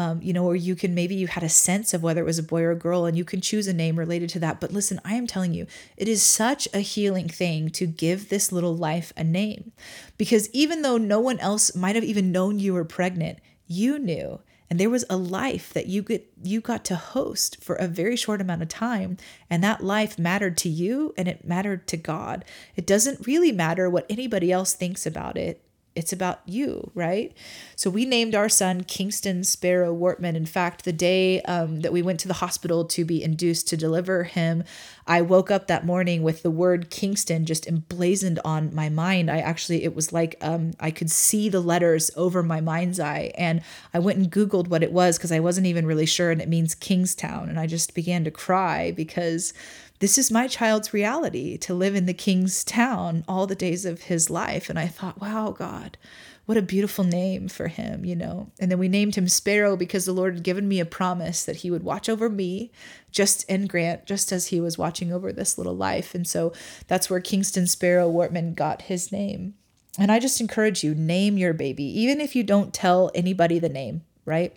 um, 0.00 0.22
you 0.22 0.32
know, 0.32 0.46
or 0.46 0.56
you 0.56 0.74
can 0.74 0.94
maybe 0.94 1.14
you 1.14 1.26
had 1.26 1.42
a 1.42 1.48
sense 1.50 1.92
of 1.92 2.02
whether 2.02 2.22
it 2.22 2.24
was 2.24 2.38
a 2.38 2.42
boy 2.42 2.62
or 2.62 2.70
a 2.70 2.74
girl 2.74 3.04
and 3.04 3.18
you 3.18 3.24
can 3.24 3.42
choose 3.42 3.66
a 3.66 3.74
name 3.74 3.98
related 3.98 4.30
to 4.30 4.38
that. 4.38 4.58
But 4.58 4.72
listen, 4.72 4.98
I 5.04 5.12
am 5.12 5.26
telling 5.26 5.52
you, 5.52 5.66
it 5.98 6.08
is 6.08 6.22
such 6.22 6.66
a 6.72 6.78
healing 6.78 7.28
thing 7.28 7.68
to 7.70 7.86
give 7.86 8.30
this 8.30 8.50
little 8.50 8.74
life 8.74 9.12
a 9.14 9.22
name 9.22 9.72
because 10.16 10.48
even 10.54 10.80
though 10.80 10.96
no 10.96 11.20
one 11.20 11.38
else 11.40 11.76
might 11.76 11.96
have 11.96 12.04
even 12.04 12.32
known 12.32 12.58
you 12.58 12.72
were 12.72 12.84
pregnant, 12.84 13.40
you 13.66 13.98
knew 13.98 14.40
and 14.70 14.80
there 14.80 14.88
was 14.88 15.04
a 15.10 15.16
life 15.18 15.72
that 15.74 15.86
you 15.86 16.00
get 16.02 16.32
you 16.42 16.62
got 16.62 16.82
to 16.86 16.96
host 16.96 17.62
for 17.62 17.74
a 17.76 17.86
very 17.86 18.16
short 18.16 18.40
amount 18.40 18.62
of 18.62 18.68
time 18.68 19.18
and 19.50 19.62
that 19.62 19.84
life 19.84 20.18
mattered 20.18 20.56
to 20.58 20.70
you 20.70 21.12
and 21.18 21.28
it 21.28 21.44
mattered 21.44 21.86
to 21.88 21.98
God. 21.98 22.44
It 22.74 22.86
doesn't 22.86 23.26
really 23.26 23.52
matter 23.52 23.90
what 23.90 24.06
anybody 24.08 24.50
else 24.50 24.72
thinks 24.72 25.04
about 25.04 25.36
it 25.36 25.62
it's 26.00 26.14
about 26.14 26.40
you, 26.46 26.90
right? 26.94 27.36
So 27.76 27.90
we 27.90 28.06
named 28.06 28.34
our 28.34 28.48
son 28.48 28.84
Kingston 28.84 29.44
Sparrow 29.44 29.94
Wortman. 29.94 30.34
In 30.34 30.46
fact, 30.46 30.86
the 30.86 30.94
day 30.94 31.42
um, 31.42 31.82
that 31.82 31.92
we 31.92 32.00
went 32.00 32.18
to 32.20 32.28
the 32.28 32.34
hospital 32.34 32.86
to 32.86 33.04
be 33.04 33.22
induced 33.22 33.68
to 33.68 33.76
deliver 33.76 34.24
him, 34.24 34.64
I 35.06 35.20
woke 35.20 35.50
up 35.50 35.66
that 35.66 35.84
morning 35.84 36.22
with 36.22 36.42
the 36.42 36.50
word 36.50 36.88
Kingston 36.88 37.44
just 37.44 37.66
emblazoned 37.66 38.40
on 38.46 38.74
my 38.74 38.88
mind. 38.88 39.30
I 39.30 39.40
actually, 39.40 39.84
it 39.84 39.94
was 39.94 40.10
like 40.10 40.36
um, 40.40 40.72
I 40.80 40.90
could 40.90 41.10
see 41.10 41.50
the 41.50 41.60
letters 41.60 42.10
over 42.16 42.42
my 42.42 42.62
mind's 42.62 42.98
eye. 42.98 43.30
And 43.36 43.60
I 43.92 43.98
went 43.98 44.18
and 44.18 44.32
Googled 44.32 44.68
what 44.68 44.82
it 44.82 44.92
was 44.92 45.18
because 45.18 45.32
I 45.32 45.40
wasn't 45.40 45.66
even 45.66 45.84
really 45.84 46.06
sure. 46.06 46.30
And 46.30 46.40
it 46.40 46.48
means 46.48 46.74
Kingstown. 46.74 47.50
And 47.50 47.60
I 47.60 47.66
just 47.66 47.94
began 47.94 48.24
to 48.24 48.30
cry 48.30 48.90
because 48.90 49.52
this 50.00 50.16
is 50.16 50.30
my 50.30 50.48
child's 50.48 50.94
reality 50.94 51.58
to 51.58 51.74
live 51.74 51.94
in 51.94 52.06
the 52.06 52.14
king's 52.14 52.64
town 52.64 53.22
all 53.28 53.46
the 53.46 53.54
days 53.54 53.84
of 53.84 54.02
his 54.02 54.30
life. 54.30 54.70
And 54.70 54.78
I 54.78 54.86
thought, 54.86 55.20
wow, 55.20 55.50
God, 55.50 55.98
what 56.46 56.56
a 56.56 56.62
beautiful 56.62 57.04
name 57.04 57.48
for 57.48 57.68
him, 57.68 58.06
you 58.06 58.16
know. 58.16 58.50
And 58.58 58.70
then 58.70 58.78
we 58.78 58.88
named 58.88 59.14
him 59.14 59.28
Sparrow 59.28 59.76
because 59.76 60.06
the 60.06 60.14
Lord 60.14 60.34
had 60.34 60.42
given 60.42 60.66
me 60.66 60.80
a 60.80 60.86
promise 60.86 61.44
that 61.44 61.56
he 61.56 61.70
would 61.70 61.82
watch 61.82 62.08
over 62.08 62.30
me 62.30 62.72
just 63.12 63.44
and 63.46 63.68
Grant, 63.68 64.06
just 64.06 64.32
as 64.32 64.46
he 64.46 64.58
was 64.58 64.78
watching 64.78 65.12
over 65.12 65.32
this 65.32 65.58
little 65.58 65.76
life. 65.76 66.14
And 66.14 66.26
so 66.26 66.54
that's 66.88 67.10
where 67.10 67.20
Kingston 67.20 67.66
Sparrow 67.66 68.10
Wortman 68.10 68.54
got 68.54 68.82
his 68.82 69.12
name. 69.12 69.54
And 69.98 70.10
I 70.10 70.18
just 70.18 70.40
encourage 70.40 70.82
you, 70.82 70.94
name 70.94 71.36
your 71.36 71.52
baby, 71.52 71.84
even 72.00 72.22
if 72.22 72.34
you 72.34 72.42
don't 72.42 72.72
tell 72.72 73.10
anybody 73.14 73.58
the 73.58 73.68
name, 73.68 74.02
right? 74.24 74.56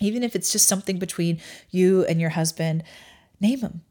Even 0.00 0.24
if 0.24 0.34
it's 0.34 0.50
just 0.50 0.66
something 0.66 0.98
between 0.98 1.38
you 1.70 2.04
and 2.06 2.20
your 2.20 2.30
husband, 2.30 2.82
name 3.40 3.60
him 3.60 3.82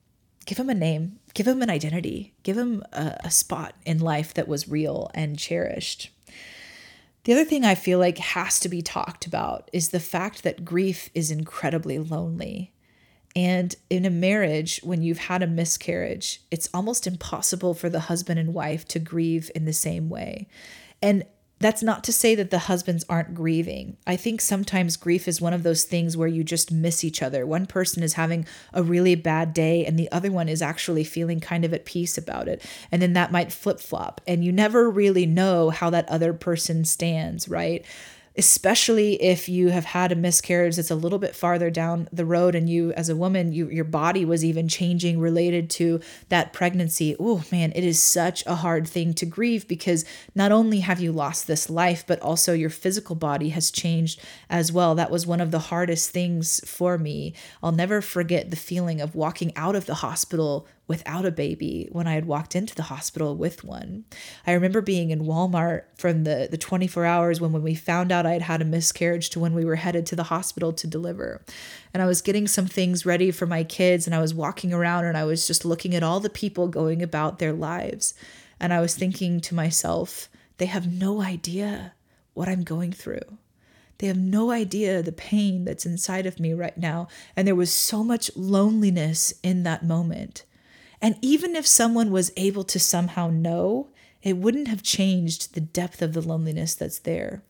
give 0.46 0.58
him 0.58 0.70
a 0.70 0.76
name, 0.76 1.20
give 1.34 1.48
him 1.48 1.62
an 1.62 1.70
identity, 1.70 2.34
give 2.44 2.58
him 2.58 2.84
a, 2.92 3.18
a 3.24 3.32
spot 3.32 3.76
in 3.86 4.00
life 4.00 4.34
that 4.34 4.48
was 4.48 4.68
real 4.68 5.10
and 5.14 5.38
cherished. 5.38 6.10
The 7.24 7.34
other 7.34 7.46
thing 7.46 7.64
I 7.64 7.76
feel 7.76 8.00
like 8.00 8.18
has 8.18 8.60
to 8.60 8.70
be 8.70 8.82
talked 8.82 9.26
about 9.26 9.70
is 9.72 9.90
the 9.90 10.00
fact 10.00 10.44
that 10.44 10.66
grief 10.66 11.10
is 11.14 11.32
incredibly 11.32 11.98
lonely. 11.98 12.74
And 13.36 13.76
in 13.90 14.06
a 14.06 14.10
marriage, 14.10 14.80
when 14.84 15.02
you've 15.02 15.18
had 15.18 15.42
a 15.42 15.48
miscarriage, 15.48 16.42
it's 16.52 16.70
almost 16.74 17.08
impossible 17.08 17.74
for 17.74 17.90
the 17.90 18.02
husband 18.02 18.40
and 18.40 18.54
wife 18.54 18.86
to 18.90 19.00
grieve 19.00 19.50
in 19.56 19.66
the 19.66 19.74
same 19.74 20.10
way. 20.10 20.48
And 21.02 21.26
that's 21.64 21.82
not 21.82 22.04
to 22.04 22.14
say 22.14 22.36
that 22.36 22.52
the 22.52 22.60
husbands 22.60 23.06
aren't 23.08 23.34
grieving. 23.34 23.96
I 24.06 24.18
think 24.18 24.42
sometimes 24.42 24.98
grief 24.98 25.28
is 25.28 25.40
one 25.40 25.54
of 25.54 25.64
those 25.64 25.84
things 25.84 26.18
where 26.18 26.28
you 26.28 26.44
just 26.44 26.72
miss 26.72 27.04
each 27.04 27.22
other. 27.22 27.46
One 27.46 27.66
person 27.66 28.04
is 28.04 28.14
having 28.14 28.46
a 28.74 28.84
really 28.84 29.16
bad 29.16 29.54
day 29.54 29.86
and 29.86 29.98
the 29.98 30.12
other 30.12 30.32
one 30.32 30.50
is 30.50 30.62
actually 30.62 31.06
feeling 31.06 31.40
kind 31.40 31.64
of 31.64 31.74
at 31.74 31.86
peace 31.86 32.18
about 32.18 32.48
it. 32.48 32.62
And 32.92 33.02
then 33.02 33.14
that 33.14 33.32
might 33.32 33.52
flip 33.52 33.80
flop. 33.80 34.20
And 34.28 34.44
you 34.44 34.52
never 34.52 34.90
really 34.90 35.26
know 35.26 35.70
how 35.70 35.90
that 35.92 36.10
other 36.10 36.34
person 36.34 36.84
stands, 36.86 37.48
right? 37.48 37.86
Especially 38.36 39.22
if 39.22 39.48
you 39.48 39.70
have 39.70 39.86
had 39.86 40.12
a 40.12 40.16
miscarriage 40.16 40.76
that's 40.76 40.90
a 40.90 40.96
little 40.96 41.20
bit 41.20 41.36
farther 41.36 41.70
down 41.70 42.10
the 42.12 42.26
road 42.26 42.56
and 42.56 42.70
you 42.70 42.92
as 42.94 43.10
a 43.10 43.16
woman 43.16 43.52
you 43.52 43.70
your 43.70 43.84
body 43.84 44.26
was 44.26 44.44
even 44.44 44.68
changing 44.68 45.20
related 45.20 45.70
to 45.70 46.00
that 46.30 46.54
pregnancy. 46.54 47.16
Oh 47.20 47.44
man 47.52 47.72
it 47.76 47.84
is 47.84 48.02
such 48.02 48.46
a 48.46 48.56
hard 48.56 48.88
thing 48.88 49.14
to 49.16 49.26
grieve 49.26 49.68
because 49.68 50.06
not 50.34 50.52
only 50.52 50.80
have 50.80 51.00
you 51.00 51.12
lost 51.12 51.48
this 51.48 51.70
life 51.70 52.04
but 52.08 52.20
also 52.22 52.54
your 52.54 52.70
physical 52.70 53.16
body 53.16 53.50
has 53.50 53.70
changed 53.70 54.20
as 54.50 54.72
well. 54.72 54.96
That 54.96 55.12
was 55.12 55.28
one 55.28 55.42
of 55.42 55.52
the 55.52 55.60
hardest 55.60 56.10
things 56.10 56.60
for 56.68 56.98
me. 56.98 57.34
I'll 57.62 57.72
never 57.72 58.02
forget 58.02 58.50
the 58.50 58.56
feeling 58.56 59.00
of 59.00 59.16
walking 59.16 59.56
out 59.56 59.76
of 59.76 59.86
the 59.86 59.96
hospital 59.96 60.68
without 60.86 61.26
a 61.26 61.32
baby 61.32 61.88
when 61.92 62.08
I 62.08 62.14
had 62.14 62.26
walked 62.26 62.56
into 62.56 62.76
the 62.76 62.84
hospital 62.84 63.36
with 63.38 63.64
one. 63.64 64.04
I 64.46 64.52
remember 64.52 64.82
being 64.82 65.12
in 65.12 65.26
Walmart 65.26 65.84
from 65.96 66.26
the, 66.26 66.48
the 66.52 66.58
24 66.58 67.06
hours 67.06 67.40
when, 67.40 67.54
when 67.54 67.64
we 67.64 67.74
found 67.74 68.12
out 68.12 68.26
I 68.26 68.34
had 68.34 68.42
had 68.42 68.62
a 68.62 68.66
miscarriage 68.66 69.30
to 69.32 69.40
when 69.40 69.54
we 69.54 69.64
were 69.64 69.78
headed 69.78 70.06
to 70.08 70.16
the 70.16 70.24
hospital 70.24 70.74
to 70.74 70.88
deliver. 70.88 71.42
And 71.94 72.04
I 72.04 72.06
was 72.06 72.22
getting 72.22 72.48
some 72.48 72.66
things 72.66 73.06
ready 73.06 73.32
for 73.32 73.46
my 73.46 73.64
kids, 73.64 74.06
and 74.06 74.16
I 74.16 74.20
was 74.20 74.34
walking 74.34 74.74
around 74.74 75.06
and 75.06 75.18
I 75.18 75.24
was 75.24 75.48
just 75.48 75.64
looking 75.64 75.96
at 75.96 76.04
all 76.04 76.20
the 76.20 76.30
people 76.30 76.68
going 76.68 77.02
about 77.02 77.40
their 77.40 77.54
lives. 77.54 78.14
And 78.60 78.74
I 78.74 78.82
was 78.82 78.96
thinking 78.96 79.40
to 79.42 79.56
myself, 79.56 80.30
they 80.58 80.66
have 80.66 80.92
no 80.92 81.22
idea 81.22 81.94
what 82.34 82.50
I'm 82.50 82.64
going 82.64 82.92
through. 82.92 83.38
They 84.00 84.08
have 84.08 84.18
no 84.18 84.52
idea 84.52 85.02
the 85.02 85.12
pain 85.12 85.64
that's 85.64 85.86
inside 85.86 86.26
of 86.26 86.40
me 86.40 86.54
right 86.54 86.78
now. 86.78 87.08
And 87.36 87.48
there 87.48 87.56
was 87.56 87.74
so 87.74 88.04
much 88.04 88.30
loneliness 88.36 89.34
in 89.44 89.64
that 89.64 89.86
moment. 89.86 90.44
And 91.04 91.18
even 91.22 91.58
if 91.58 91.68
someone 91.68 92.12
was 92.12 92.32
able 92.38 92.64
to 92.64 92.80
somehow 92.80 93.30
know, 93.30 93.90
it 94.22 94.38
wouldn't 94.38 94.70
have 94.70 94.82
changed 94.82 95.54
the 95.54 95.60
depth 95.60 96.02
of 96.02 96.14
the 96.14 96.22
loneliness 96.22 96.76
that's 96.76 97.00
there. 97.00 97.44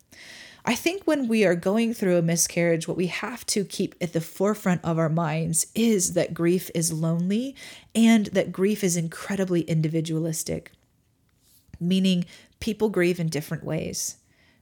I 0.65 0.73
think 0.73 1.03
when 1.03 1.27
we 1.27 1.45
are 1.45 1.53
going 1.53 1.93
through 1.93 2.17
a 2.17 2.23
miscarriage, 2.23 2.87
what 2.87 2.97
we 2.97 3.07
have 3.07 3.45
to 3.47 3.63
keep 3.63 3.93
at 4.01 4.13
the 4.13 4.21
forefront 4.21 4.83
of 4.83 4.97
our 4.97 5.09
minds 5.09 5.67
is 5.75 6.13
that 6.13 6.33
grief 6.33 6.71
is 6.73 6.91
lonely 6.91 7.55
and 7.93 8.25
that 8.27 8.51
grief 8.51 8.83
is 8.83 8.97
incredibly 8.97 9.61
individualistic, 9.61 10.71
meaning 11.79 12.25
people 12.59 12.89
grieve 12.89 13.19
in 13.19 13.27
different 13.27 13.63
ways. 13.63 14.17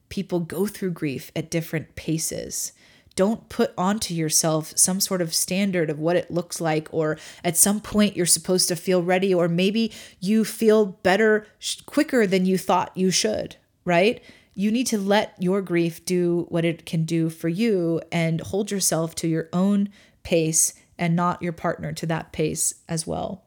People 0.10 0.42
go 0.42 0.68
through 0.68 0.92
grief 0.92 1.32
at 1.34 1.50
different 1.50 1.96
paces 1.96 2.74
don't 3.16 3.50
put 3.50 3.74
onto 3.78 4.14
yourself 4.14 4.74
some 4.78 5.00
sort 5.00 5.22
of 5.22 5.34
standard 5.34 5.90
of 5.90 6.00
what 6.00 6.16
it 6.16 6.32
looks 6.32 6.62
like 6.62 6.88
or 6.92 7.18
at 7.44 7.58
some 7.58 7.80
point 7.80 8.16
you're 8.16 8.26
supposed 8.26 8.68
to 8.68 8.76
feel 8.76 9.04
ready 9.04 9.34
or 9.34 9.48
maybe 9.48 9.92
you 10.20 10.46
feel 10.46 10.86
better 10.86 11.46
quicker 11.86 12.26
than 12.26 12.46
you 12.46 12.58
thought 12.58 12.96
you 12.96 13.12
should 13.12 13.58
right? 13.86 14.22
You 14.54 14.72
need 14.72 14.88
to 14.88 14.98
let 14.98 15.36
your 15.40 15.62
grief 15.62 16.04
do 16.06 16.46
what 16.50 16.66
it 16.66 16.86
can 16.86 17.04
do 17.06 17.30
for 17.30 17.50
you 17.50 18.02
and 18.12 18.42
hold 18.42 18.72
yourself 18.72 19.16
to 19.16 19.28
your 19.28 19.50
own 19.54 19.90
pace 20.24 20.74
and 20.98 21.16
not 21.16 21.42
your 21.42 21.54
partner 21.54 21.94
to 21.94 22.06
that 22.08 22.32
pace 22.32 22.76
as 22.88 23.08
well. 23.08 23.46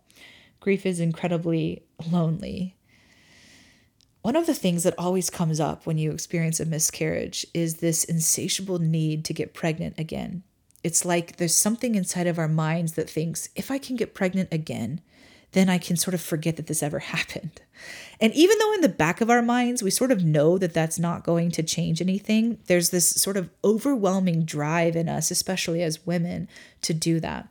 Grief 0.61 0.87
is 0.87 0.99
incredibly 0.99 1.85
lonely 2.11 2.75
one 4.25 4.37
of 4.37 4.47
the 4.47 4.55
things 4.55 4.85
that 4.85 4.99
always 4.99 5.29
comes 5.29 5.61
up 5.61 5.85
when 5.85 5.99
you 5.99 6.11
experience 6.11 6.59
a 6.59 6.65
miscarriage 6.65 7.47
is 7.53 7.75
this 7.75 8.05
insatiable 8.05 8.79
need 8.79 9.23
to 9.23 9.35
get 9.35 9.53
pregnant 9.53 9.99
again. 9.99 10.43
It's 10.83 11.05
like 11.05 11.37
there's 11.37 11.55
something 11.55 11.95
inside 11.95 12.27
of 12.27 12.39
our 12.39 12.49
minds 12.49 12.95
that 12.95 13.11
thinks, 13.11 13.51
if 13.55 13.71
I 13.71 13.77
can 13.77 13.97
get 13.97 14.15
pregnant 14.15 14.49
again, 14.51 15.03
then 15.53 15.69
I 15.69 15.77
can 15.77 15.97
sort 15.97 16.15
of 16.15 16.23
forget 16.23 16.57
that 16.57 16.69
this 16.69 16.83
ever 16.83 16.99
happened. 17.11 17.61
And 18.19 18.33
even 18.33 18.59
though 18.59 18.73
in 18.73 18.81
the 18.81 18.89
back 18.89 19.21
of 19.21 19.29
our 19.29 19.43
minds 19.43 19.83
we 19.83 19.91
sort 19.91 20.11
of 20.11 20.25
know 20.25 20.57
that 20.57 20.73
that's 20.73 20.99
not 20.99 21.23
going 21.23 21.51
to 21.51 21.63
change 21.63 22.01
anything, 22.01 22.61
there's 22.65 22.89
this 22.89 23.07
sort 23.07 23.37
of 23.37 23.51
overwhelming 23.63 24.47
drive 24.47 24.97
in 24.97 25.07
us, 25.07 25.31
especially 25.31 25.83
as 25.83 26.07
women, 26.07 26.49
to 26.81 26.95
do 26.95 27.21
that. 27.21 27.49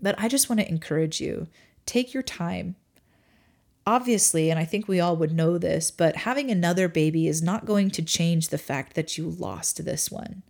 But 0.00 0.14
I 0.18 0.28
just 0.28 0.48
want 0.48 0.60
to 0.60 0.68
encourage 0.68 1.20
you 1.20 1.48
take 1.84 2.14
your 2.14 2.22
time, 2.22 2.76
Obviously, 3.86 4.50
and 4.50 4.58
I 4.58 4.64
think 4.64 4.88
we 4.88 5.00
all 5.00 5.16
would 5.16 5.32
know 5.32 5.58
this, 5.58 5.90
but 5.90 6.16
having 6.16 6.50
another 6.50 6.88
baby 6.88 7.28
is 7.28 7.42
not 7.42 7.66
going 7.66 7.90
to 7.90 8.02
change 8.02 8.48
the 8.48 8.58
fact 8.58 8.94
that 8.94 9.18
you 9.18 9.28
lost 9.28 9.84
this 9.84 10.10
one. 10.10 10.42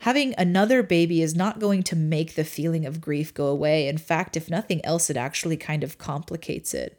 Having 0.00 0.34
another 0.38 0.84
baby 0.84 1.22
is 1.22 1.34
not 1.34 1.58
going 1.58 1.82
to 1.82 1.96
make 1.96 2.34
the 2.34 2.44
feeling 2.44 2.86
of 2.86 3.00
grief 3.00 3.34
go 3.34 3.46
away. 3.46 3.88
In 3.88 3.98
fact, 3.98 4.36
if 4.36 4.48
nothing 4.48 4.84
else, 4.84 5.10
it 5.10 5.16
actually 5.16 5.56
kind 5.56 5.82
of 5.82 5.98
complicates 5.98 6.72
it. 6.72 6.96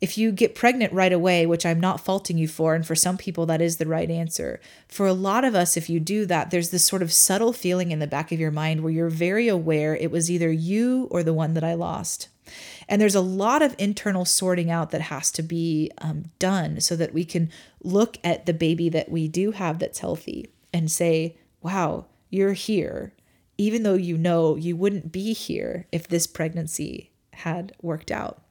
If 0.00 0.16
you 0.16 0.30
get 0.30 0.54
pregnant 0.54 0.92
right 0.92 1.12
away, 1.12 1.44
which 1.44 1.66
I'm 1.66 1.80
not 1.80 2.00
faulting 2.00 2.38
you 2.38 2.48
for, 2.48 2.74
and 2.74 2.86
for 2.86 2.94
some 2.94 3.18
people 3.18 3.46
that 3.46 3.60
is 3.60 3.76
the 3.76 3.86
right 3.86 4.08
answer, 4.08 4.60
for 4.86 5.06
a 5.06 5.12
lot 5.12 5.44
of 5.44 5.54
us, 5.56 5.76
if 5.76 5.90
you 5.90 5.98
do 5.98 6.24
that, 6.26 6.50
there's 6.50 6.70
this 6.70 6.86
sort 6.86 7.02
of 7.02 7.12
subtle 7.12 7.52
feeling 7.52 7.90
in 7.90 7.98
the 7.98 8.06
back 8.06 8.30
of 8.30 8.38
your 8.38 8.52
mind 8.52 8.82
where 8.82 8.92
you're 8.92 9.10
very 9.10 9.48
aware 9.48 9.96
it 9.96 10.12
was 10.12 10.30
either 10.30 10.52
you 10.52 11.08
or 11.10 11.22
the 11.22 11.34
one 11.34 11.54
that 11.54 11.64
I 11.64 11.74
lost. 11.74 12.28
And 12.88 13.00
there's 13.00 13.14
a 13.14 13.20
lot 13.20 13.60
of 13.60 13.74
internal 13.78 14.24
sorting 14.24 14.70
out 14.70 14.90
that 14.90 15.02
has 15.02 15.30
to 15.32 15.42
be 15.42 15.90
um, 15.98 16.24
done 16.38 16.80
so 16.80 16.96
that 16.96 17.12
we 17.12 17.24
can 17.24 17.50
look 17.82 18.16
at 18.24 18.46
the 18.46 18.54
baby 18.54 18.88
that 18.88 19.10
we 19.10 19.28
do 19.28 19.50
have 19.50 19.78
that's 19.78 19.98
healthy 19.98 20.50
and 20.72 20.90
say, 20.90 21.36
wow, 21.60 22.06
you're 22.30 22.54
here, 22.54 23.12
even 23.58 23.82
though 23.82 23.94
you 23.94 24.16
know 24.16 24.56
you 24.56 24.76
wouldn't 24.76 25.12
be 25.12 25.32
here 25.34 25.86
if 25.92 26.08
this 26.08 26.26
pregnancy 26.26 27.10
had 27.34 27.72
worked 27.82 28.10
out. 28.10 28.42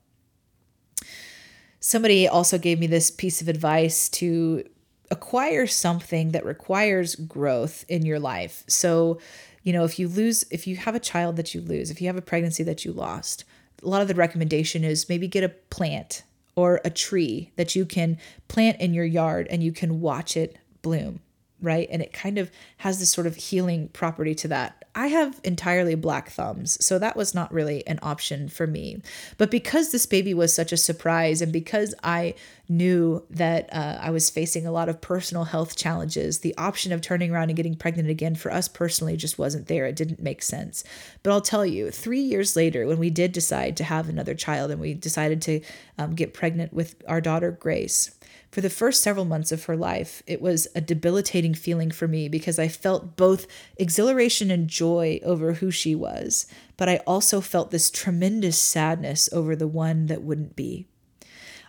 Somebody 1.79 2.27
also 2.27 2.57
gave 2.57 2.79
me 2.79 2.87
this 2.87 3.09
piece 3.09 3.41
of 3.41 3.47
advice 3.47 4.09
to 4.09 4.63
acquire 5.09 5.65
something 5.67 6.31
that 6.31 6.45
requires 6.45 7.15
growth 7.15 7.85
in 7.87 8.05
your 8.05 8.19
life. 8.19 8.63
So, 8.67 9.19
you 9.63 9.73
know, 9.73 9.83
if 9.83 9.97
you 9.97 10.07
lose, 10.07 10.45
if 10.51 10.67
you 10.67 10.75
have 10.75 10.95
a 10.95 10.99
child 10.99 11.37
that 11.37 11.55
you 11.55 11.61
lose, 11.61 11.89
if 11.89 12.01
you 12.01 12.07
have 12.07 12.17
a 12.17 12.21
pregnancy 12.21 12.63
that 12.63 12.83
you 12.83 12.91
lost, 12.91 13.45
a 13.83 13.87
lot 13.87 14.01
of 14.01 14.07
the 14.07 14.15
recommendation 14.15 14.83
is 14.83 15.09
maybe 15.09 15.27
get 15.27 15.43
a 15.43 15.49
plant 15.49 16.23
or 16.55 16.81
a 16.83 16.89
tree 16.89 17.51
that 17.55 17.75
you 17.75 17.85
can 17.85 18.17
plant 18.47 18.79
in 18.81 18.93
your 18.93 19.05
yard 19.05 19.47
and 19.49 19.63
you 19.63 19.71
can 19.71 20.01
watch 20.01 20.35
it 20.35 20.57
bloom 20.81 21.19
right? 21.61 21.87
And 21.91 22.01
it 22.01 22.13
kind 22.13 22.37
of 22.37 22.51
has 22.77 22.99
this 22.99 23.09
sort 23.09 23.27
of 23.27 23.35
healing 23.35 23.89
property 23.89 24.35
to 24.35 24.47
that. 24.49 24.85
I 24.97 25.07
have 25.07 25.39
entirely 25.43 25.93
black 25.93 26.31
thumbs, 26.31 26.83
so 26.83 26.97
that 26.97 27.15
was 27.15 27.35
not 27.35 27.53
really 27.53 27.85
an 27.85 27.99
option 28.01 28.49
for 28.49 28.65
me. 28.65 28.99
But 29.37 29.51
because 29.51 29.91
this 29.91 30.07
baby 30.07 30.33
was 30.33 30.55
such 30.55 30.71
a 30.71 30.77
surprise, 30.77 31.39
and 31.39 31.53
because 31.53 31.93
I 32.03 32.33
knew 32.67 33.23
that 33.29 33.71
uh, 33.71 33.99
I 34.01 34.09
was 34.09 34.31
facing 34.31 34.65
a 34.65 34.71
lot 34.71 34.89
of 34.89 34.99
personal 34.99 35.43
health 35.43 35.77
challenges, 35.77 36.39
the 36.39 36.57
option 36.57 36.91
of 36.91 37.01
turning 37.01 37.31
around 37.31 37.49
and 37.49 37.55
getting 37.55 37.75
pregnant 37.75 38.09
again 38.09 38.33
for 38.33 38.51
us 38.51 38.67
personally 38.67 39.15
just 39.15 39.37
wasn't 39.37 39.67
there. 39.67 39.85
It 39.85 39.95
didn't 39.95 40.19
make 40.19 40.41
sense. 40.41 40.83
But 41.21 41.31
I'll 41.31 41.41
tell 41.41 41.65
you, 41.65 41.91
three 41.91 42.19
years 42.19 42.55
later, 42.55 42.87
when 42.87 42.97
we 42.97 43.11
did 43.11 43.33
decide 43.33 43.77
to 43.77 43.83
have 43.83 44.09
another 44.09 44.33
child 44.33 44.71
and 44.71 44.81
we 44.81 44.95
decided 44.95 45.43
to 45.43 45.61
um, 45.99 46.15
get 46.15 46.33
pregnant 46.33 46.73
with 46.73 46.95
our 47.07 47.21
daughter, 47.21 47.51
Grace, 47.51 48.16
for 48.51 48.61
the 48.61 48.69
first 48.69 49.03
several 49.03 49.25
months 49.25 49.51
of 49.51 49.65
her 49.65 49.75
life, 49.75 50.23
it 50.25 50.41
was 50.41 50.67
a 50.75 50.81
debilitating 50.81 51.53
feeling 51.53 51.91
for 51.91 52.07
me 52.07 52.29
because 52.29 52.57
I 52.57 52.67
felt 52.67 53.15
both 53.17 53.47
exhilaration 53.77 54.49
and 54.49 54.67
joy 54.67 55.19
over 55.23 55.53
who 55.53 55.69
she 55.71 55.95
was, 55.95 56.47
but 56.77 56.89
I 56.89 56.97
also 57.07 57.41
felt 57.41 57.71
this 57.71 57.91
tremendous 57.91 58.57
sadness 58.57 59.29
over 59.31 59.55
the 59.55 59.67
one 59.67 60.07
that 60.07 60.23
wouldn't 60.23 60.55
be. 60.55 60.87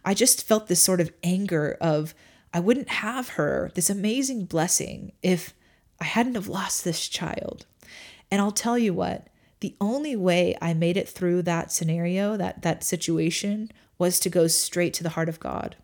I 0.05 0.15
just 0.15 0.47
felt 0.47 0.69
this 0.69 0.83
sort 0.83 1.01
of 1.01 1.13
anger 1.23 1.77
of 1.81 2.15
I 2.53 2.61
wouldn't 2.61 2.89
have 2.89 3.31
her, 3.31 3.71
this 3.75 3.91
amazing 3.91 4.47
blessing, 4.47 5.13
if 5.23 5.53
I 6.01 6.05
hadn't 6.05 6.37
have 6.37 6.49
lost 6.49 6.85
this 6.85 7.09
child. 7.09 7.67
And 8.31 8.41
I'll 8.41 8.53
tell 8.53 8.79
you 8.79 8.95
what, 8.95 9.29
the 9.61 9.77
only 9.81 10.15
way 10.17 10.57
I 10.63 10.73
made 10.73 10.97
it 10.97 11.09
through 11.09 11.43
that 11.43 11.73
scenario, 11.73 12.37
that 12.37 12.63
that 12.63 12.85
situation, 12.85 13.71
was 13.99 14.21
to 14.21 14.31
go 14.31 14.47
straight 14.47 14.95
to 14.95 15.03
the 15.03 15.11
heart 15.11 15.29
of 15.29 15.41
God. 15.41 15.77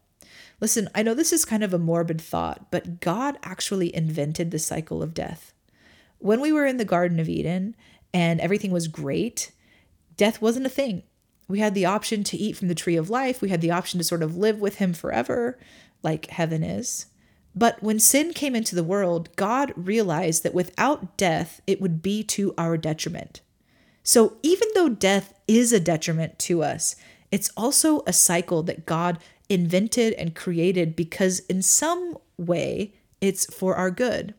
Listen, 0.61 0.89
I 0.95 1.03
know 1.03 1.15
this 1.15 1.33
is 1.33 1.45
kind 1.45 1.65
of 1.65 1.75
a 1.75 1.79
morbid 1.79 2.21
thought, 2.21 2.71
but 2.71 3.01
God 3.01 3.39
actually 3.43 3.95
invented 3.95 4.51
the 4.51 4.59
cycle 4.59 5.03
of 5.03 5.15
death. 5.15 5.53
When 6.19 6.41
we 6.41 6.53
were 6.53 6.67
in 6.67 6.77
the 6.77 6.85
Garden 6.85 7.21
of 7.21 7.29
Eden 7.29 7.77
and 8.13 8.41
everything 8.41 8.71
was 8.71 8.89
great, 8.89 9.53
death 10.17 10.41
wasn't 10.41 10.67
a 10.67 10.71
thing. 10.71 11.03
We 11.49 11.59
had 11.59 11.75
the 11.75 11.87
option 11.87 12.25
to 12.25 12.37
eat 12.37 12.57
from 12.57 12.69
the 12.69 12.75
tree 12.75 12.97
of 12.97 13.11
life, 13.11 13.43
we 13.43 13.51
had 13.51 13.61
the 13.61 13.71
option 13.71 13.99
to 13.99 14.05
sort 14.05 14.23
of 14.23 14.37
live 14.37 14.59
with 14.59 14.77
Him 14.77 14.95
forever, 14.95 15.59
like 16.03 16.31
heaven 16.31 16.63
is. 16.63 17.07
But 17.55 17.83
when 17.83 17.99
sin 17.99 18.33
came 18.33 18.57
into 18.57 18.75
the 18.75 18.83
world, 18.83 19.35
God 19.37 19.73
realized 19.77 20.43
that 20.43 20.55
without 20.55 21.17
death, 21.17 21.61
it 21.67 21.81
would 21.81 22.03
be 22.03 22.23
to 22.25 22.55
our 22.59 22.77
detriment. 22.77 23.43
So 24.03 24.37
even 24.43 24.69
though 24.75 24.89
death 24.89 25.35
is 25.47 25.73
a 25.73 25.81
detriment 25.81 26.39
to 26.41 26.63
us, 26.63 26.97
it's 27.31 27.51
also 27.57 28.03
a 28.07 28.13
cycle 28.13 28.63
that 28.65 28.87
God 28.87 29.19
invented 29.49 30.13
and 30.15 30.35
created 30.35 30.97
because, 30.97 31.41
in 31.41 31.63
some 31.63 32.19
way, 32.37 32.95
it's 33.21 33.53
for 33.55 33.77
our 33.77 33.91
good. 33.91 34.35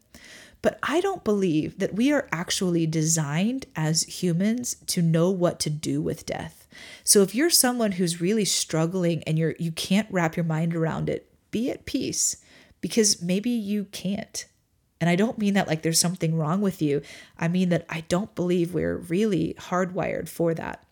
But 0.61 0.79
I 0.81 0.99
don't 0.99 1.23
believe 1.23 1.77
that 1.77 1.93
we 1.93 2.11
are 2.11 2.27
actually 2.31 2.87
designed 2.87 3.67
as 3.75 4.01
humans 4.03 4.77
to 4.87 5.01
know 5.01 5.29
what 5.29 5.59
to 5.59 5.69
do 5.69 6.01
with 6.01 6.25
death. 6.25 6.67
So 7.03 7.21
if 7.21 7.35
you're 7.35 7.51
someone 7.51 7.93
who's 7.93 8.19
really 8.19 8.45
struggling 8.45 9.21
and 9.23 9.37
you're 9.37 9.55
you 9.59 9.71
can't 9.71 10.07
wrap 10.09 10.35
your 10.35 10.43
mind 10.43 10.75
around 10.75 11.07
it, 11.07 11.29
be 11.51 11.69
at 11.69 11.85
peace 11.85 12.37
because 12.81 13.21
maybe 13.21 13.51
you 13.51 13.85
can't. 13.85 14.45
And 14.99 15.09
I 15.09 15.15
don't 15.15 15.37
mean 15.37 15.53
that 15.53 15.67
like 15.67 15.83
there's 15.83 15.99
something 15.99 16.35
wrong 16.35 16.61
with 16.61 16.81
you. 16.81 17.01
I 17.37 17.47
mean 17.47 17.69
that 17.69 17.85
I 17.89 18.01
don't 18.01 18.33
believe 18.33 18.73
we're 18.73 18.97
really 18.97 19.55
hardwired 19.59 20.27
for 20.27 20.53
that. 20.55 20.83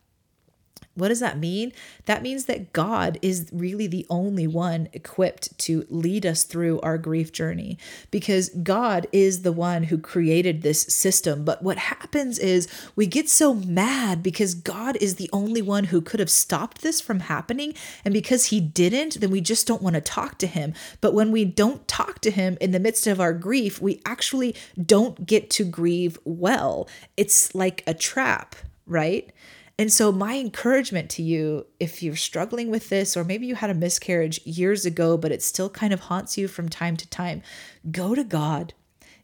What 0.95 1.07
does 1.07 1.21
that 1.21 1.39
mean? 1.39 1.73
That 2.05 2.21
means 2.21 2.45
that 2.45 2.71
God 2.71 3.17
is 3.23 3.49
really 3.51 3.87
the 3.87 4.05
only 4.11 4.45
one 4.45 4.89
equipped 4.93 5.57
to 5.59 5.87
lead 5.89 6.23
us 6.23 6.43
through 6.43 6.79
our 6.81 6.99
grief 6.99 7.31
journey 7.31 7.79
because 8.11 8.49
God 8.49 9.07
is 9.11 9.41
the 9.41 9.51
one 9.51 9.83
who 9.83 9.97
created 9.97 10.61
this 10.61 10.83
system. 10.83 11.43
But 11.43 11.63
what 11.63 11.79
happens 11.79 12.37
is 12.37 12.67
we 12.95 13.07
get 13.07 13.27
so 13.27 13.55
mad 13.55 14.21
because 14.21 14.53
God 14.53 14.95
is 14.97 15.15
the 15.15 15.31
only 15.33 15.63
one 15.63 15.85
who 15.85 15.99
could 15.99 16.19
have 16.19 16.29
stopped 16.29 16.81
this 16.81 17.01
from 17.01 17.21
happening. 17.21 17.73
And 18.05 18.13
because 18.13 18.45
he 18.45 18.59
didn't, 18.59 19.19
then 19.19 19.31
we 19.31 19.41
just 19.41 19.65
don't 19.65 19.81
want 19.81 19.95
to 19.95 20.01
talk 20.01 20.37
to 20.39 20.47
him. 20.47 20.75
But 21.01 21.15
when 21.15 21.31
we 21.31 21.43
don't 21.43 21.87
talk 21.87 22.19
to 22.19 22.29
him 22.29 22.55
in 22.61 22.69
the 22.69 22.79
midst 22.79 23.07
of 23.07 23.19
our 23.19 23.33
grief, 23.33 23.81
we 23.81 23.99
actually 24.05 24.55
don't 24.79 25.25
get 25.25 25.49
to 25.51 25.63
grieve 25.63 26.19
well. 26.23 26.87
It's 27.17 27.55
like 27.55 27.83
a 27.87 27.95
trap, 27.95 28.55
right? 28.85 29.31
And 29.79 29.91
so, 29.91 30.11
my 30.11 30.37
encouragement 30.37 31.09
to 31.11 31.23
you, 31.23 31.65
if 31.79 32.03
you're 32.03 32.15
struggling 32.15 32.69
with 32.69 32.89
this, 32.89 33.17
or 33.17 33.23
maybe 33.23 33.47
you 33.47 33.55
had 33.55 33.71
a 33.71 33.75
miscarriage 33.75 34.39
years 34.45 34.85
ago, 34.85 35.17
but 35.17 35.31
it 35.31 35.41
still 35.41 35.69
kind 35.69 35.91
of 35.91 36.01
haunts 36.01 36.37
you 36.37 36.47
from 36.47 36.69
time 36.69 36.95
to 36.97 37.09
time, 37.09 37.41
go 37.91 38.13
to 38.13 38.23
God. 38.23 38.73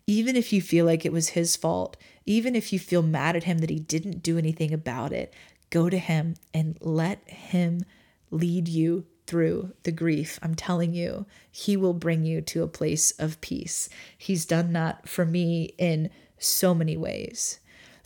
Even 0.08 0.36
if 0.36 0.52
you 0.52 0.60
feel 0.60 0.88
like 0.88 1.06
it 1.06 1.14
was 1.14 1.30
his 1.30 1.56
fault, 1.56 1.96
even 2.26 2.56
if 2.56 2.74
you 2.74 2.80
feel 2.80 3.04
mad 3.04 3.36
at 3.36 3.44
him 3.44 3.60
that 3.60 3.70
he 3.70 3.80
didn't 3.80 4.24
do 4.24 4.40
anything 4.40 4.74
about 4.74 5.14
it, 5.14 5.36
go 5.70 5.88
to 5.88 6.00
him 6.00 6.34
and 6.52 6.80
let 6.82 7.30
him 7.30 7.84
lead 8.32 8.68
you 8.68 9.06
through 9.28 9.72
the 9.84 9.92
grief. 9.92 10.40
I'm 10.42 10.56
telling 10.56 10.96
you, 10.96 11.28
he 11.52 11.78
will 11.78 11.94
bring 11.94 12.26
you 12.26 12.42
to 12.42 12.64
a 12.64 12.68
place 12.68 13.12
of 13.20 13.40
peace. 13.42 13.88
He's 14.18 14.48
done 14.48 14.74
that 14.74 15.08
for 15.08 15.26
me 15.26 15.76
in 15.78 16.10
so 16.40 16.74
many 16.74 16.98
ways 16.98 17.60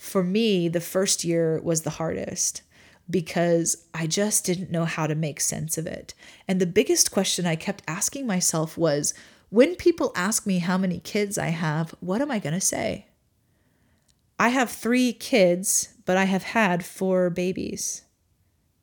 for 0.03 0.21
me, 0.21 0.67
the 0.67 0.81
first 0.81 1.23
year 1.23 1.61
was 1.63 1.83
the 1.83 1.91
hardest 1.91 2.61
because 3.09 3.87
I 3.93 4.05
just 4.05 4.45
didn't 4.45 4.69
know 4.69 4.83
how 4.83 5.07
to 5.07 5.15
make 5.15 5.39
sense 5.39 5.77
of 5.77 5.87
it. 5.87 6.13
And 6.45 6.59
the 6.59 6.65
biggest 6.65 7.09
question 7.09 7.45
I 7.45 7.55
kept 7.55 7.83
asking 7.87 8.27
myself 8.27 8.77
was 8.77 9.13
when 9.49 9.75
people 9.75 10.11
ask 10.13 10.45
me 10.45 10.59
how 10.59 10.77
many 10.77 10.99
kids 10.99 11.37
I 11.37 11.47
have, 11.47 11.95
what 12.01 12.21
am 12.21 12.31
I 12.31 12.39
going 12.39 12.53
to 12.53 12.61
say? 12.61 13.07
I 14.37 14.49
have 14.49 14.69
three 14.69 15.13
kids, 15.13 15.93
but 16.05 16.17
I 16.17 16.25
have 16.25 16.43
had 16.43 16.83
four 16.83 17.29
babies 17.29 18.03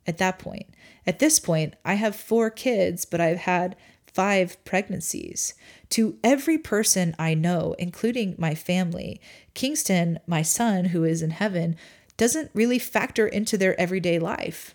at 0.07 0.17
that 0.19 0.39
point. 0.39 0.69
At 1.07 1.19
this 1.19 1.39
point, 1.39 1.75
I 1.85 1.95
have 1.95 2.17
four 2.17 2.49
kids, 2.49 3.05
but 3.05 3.21
I've 3.21 3.41
had 3.41 3.77
five 4.07 4.62
pregnancies. 4.65 5.55
To 5.90 6.18
every 6.23 6.56
person 6.56 7.14
I 7.18 7.35
know, 7.35 7.75
including 7.78 8.37
my 8.38 8.54
family, 8.54 9.20
Kingston, 9.54 10.20
my 10.26 10.42
son, 10.42 10.87
who 10.87 11.04
is 11.04 11.20
in 11.20 11.30
heaven, 11.30 11.76
doesn't 12.16 12.50
really 12.54 12.78
factor 12.78 13.26
into 13.26 13.59
their 13.59 13.79
everyday 13.81 14.18
life, 14.18 14.74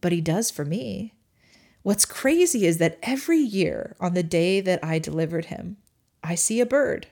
but 0.00 0.12
he 0.12 0.20
does 0.20 0.50
for 0.50 0.64
me. 0.64 1.12
What's 1.82 2.06
crazy 2.06 2.66
is 2.66 2.78
that 2.78 2.98
every 3.02 3.38
year 3.38 3.94
on 4.00 4.14
the 4.14 4.22
day 4.22 4.62
that 4.62 4.82
I 4.82 4.98
delivered 4.98 5.46
him, 5.46 5.76
I 6.22 6.34
see 6.34 6.60
a 6.60 6.66
bird. 6.66 7.08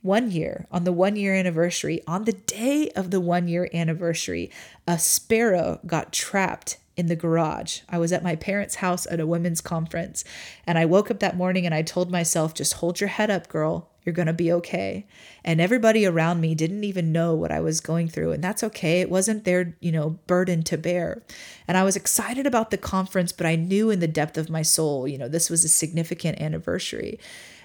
One 0.00 0.30
year, 0.30 0.66
on 0.70 0.84
the 0.84 0.92
one 0.92 1.16
year 1.16 1.34
anniversary, 1.34 2.00
on 2.06 2.24
the 2.24 2.32
day 2.32 2.90
of 2.96 3.10
the 3.10 3.20
one 3.20 3.48
year 3.48 3.68
anniversary, 3.74 4.50
a 4.86 4.98
sparrow 4.98 5.78
got 5.86 6.10
trapped 6.10 6.78
in 6.96 7.06
the 7.06 7.16
garage. 7.16 7.80
I 7.88 7.98
was 7.98 8.12
at 8.12 8.22
my 8.22 8.36
parents' 8.36 8.76
house 8.76 9.06
at 9.06 9.20
a 9.20 9.26
women's 9.26 9.60
conference, 9.60 10.24
and 10.66 10.78
I 10.78 10.84
woke 10.84 11.10
up 11.10 11.20
that 11.20 11.36
morning 11.36 11.64
and 11.64 11.74
I 11.74 11.82
told 11.82 12.10
myself, 12.10 12.54
just 12.54 12.74
hold 12.74 13.00
your 13.00 13.08
head 13.08 13.30
up, 13.30 13.48
girl. 13.48 13.90
You're 14.04 14.14
going 14.14 14.26
to 14.26 14.32
be 14.32 14.50
okay. 14.52 15.06
And 15.44 15.60
everybody 15.60 16.06
around 16.06 16.40
me 16.40 16.54
didn't 16.54 16.84
even 16.84 17.12
know 17.12 17.34
what 17.34 17.52
I 17.52 17.60
was 17.60 17.80
going 17.80 18.08
through, 18.08 18.32
and 18.32 18.42
that's 18.42 18.64
okay. 18.64 19.00
It 19.00 19.10
wasn't 19.10 19.44
their, 19.44 19.76
you 19.80 19.92
know, 19.92 20.18
burden 20.26 20.62
to 20.64 20.78
bear. 20.78 21.22
And 21.68 21.76
I 21.76 21.84
was 21.84 21.96
excited 21.96 22.46
about 22.46 22.70
the 22.70 22.78
conference, 22.78 23.32
but 23.32 23.46
I 23.46 23.56
knew 23.56 23.90
in 23.90 24.00
the 24.00 24.08
depth 24.08 24.38
of 24.38 24.50
my 24.50 24.62
soul, 24.62 25.06
you 25.06 25.18
know, 25.18 25.28
this 25.28 25.50
was 25.50 25.64
a 25.64 25.68
significant 25.68 26.40
anniversary. 26.40 27.18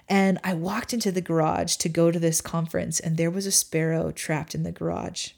And 0.08 0.38
I 0.44 0.54
walked 0.54 0.94
into 0.94 1.12
the 1.12 1.22
garage 1.22 1.78
to 1.78 1.90
go 1.90 2.12
to 2.12 2.20
this 2.20 2.42
conference, 2.42 3.00
and 3.00 3.18
there 3.18 3.32
was 3.32 3.46
a 3.46 3.52
sparrow 3.52 4.12
trapped 4.12 4.54
in 4.54 4.64
the 4.64 4.72
garage. 4.72 5.32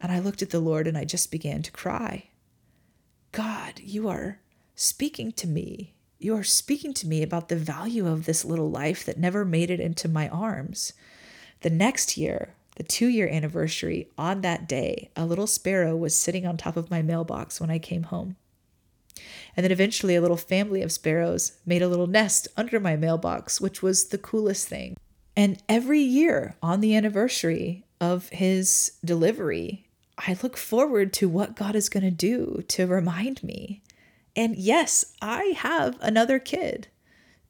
And 0.00 0.12
I 0.12 0.20
looked 0.20 0.42
at 0.42 0.50
the 0.50 0.60
Lord 0.60 0.86
and 0.86 0.96
I 0.96 1.04
just 1.04 1.30
began 1.30 1.62
to 1.62 1.72
cry. 1.72 2.27
God, 3.32 3.80
you 3.80 4.08
are 4.08 4.40
speaking 4.74 5.32
to 5.32 5.46
me. 5.46 5.94
You 6.18 6.34
are 6.36 6.44
speaking 6.44 6.94
to 6.94 7.06
me 7.06 7.22
about 7.22 7.48
the 7.48 7.56
value 7.56 8.06
of 8.06 8.24
this 8.24 8.44
little 8.44 8.70
life 8.70 9.04
that 9.04 9.18
never 9.18 9.44
made 9.44 9.70
it 9.70 9.80
into 9.80 10.08
my 10.08 10.28
arms. 10.28 10.92
The 11.60 11.70
next 11.70 12.16
year, 12.16 12.54
the 12.76 12.82
two 12.82 13.08
year 13.08 13.28
anniversary, 13.28 14.08
on 14.16 14.40
that 14.42 14.68
day, 14.68 15.10
a 15.16 15.26
little 15.26 15.46
sparrow 15.46 15.96
was 15.96 16.16
sitting 16.16 16.46
on 16.46 16.56
top 16.56 16.76
of 16.76 16.90
my 16.90 17.02
mailbox 17.02 17.60
when 17.60 17.70
I 17.70 17.78
came 17.78 18.04
home. 18.04 18.36
And 19.56 19.64
then 19.64 19.72
eventually, 19.72 20.14
a 20.14 20.20
little 20.20 20.36
family 20.36 20.82
of 20.82 20.92
sparrows 20.92 21.58
made 21.66 21.82
a 21.82 21.88
little 21.88 22.06
nest 22.06 22.46
under 22.56 22.78
my 22.78 22.94
mailbox, 22.94 23.60
which 23.60 23.82
was 23.82 24.06
the 24.06 24.18
coolest 24.18 24.68
thing. 24.68 24.96
And 25.36 25.60
every 25.68 26.00
year 26.00 26.54
on 26.62 26.80
the 26.80 26.94
anniversary 26.94 27.84
of 28.00 28.28
his 28.28 28.92
delivery, 29.04 29.87
I 30.26 30.36
look 30.42 30.56
forward 30.56 31.12
to 31.14 31.28
what 31.28 31.56
God 31.56 31.76
is 31.76 31.88
going 31.88 32.02
to 32.02 32.10
do 32.10 32.64
to 32.68 32.86
remind 32.86 33.42
me. 33.42 33.82
And 34.34 34.56
yes, 34.56 35.14
I 35.22 35.54
have 35.56 35.96
another 36.00 36.38
kid. 36.38 36.88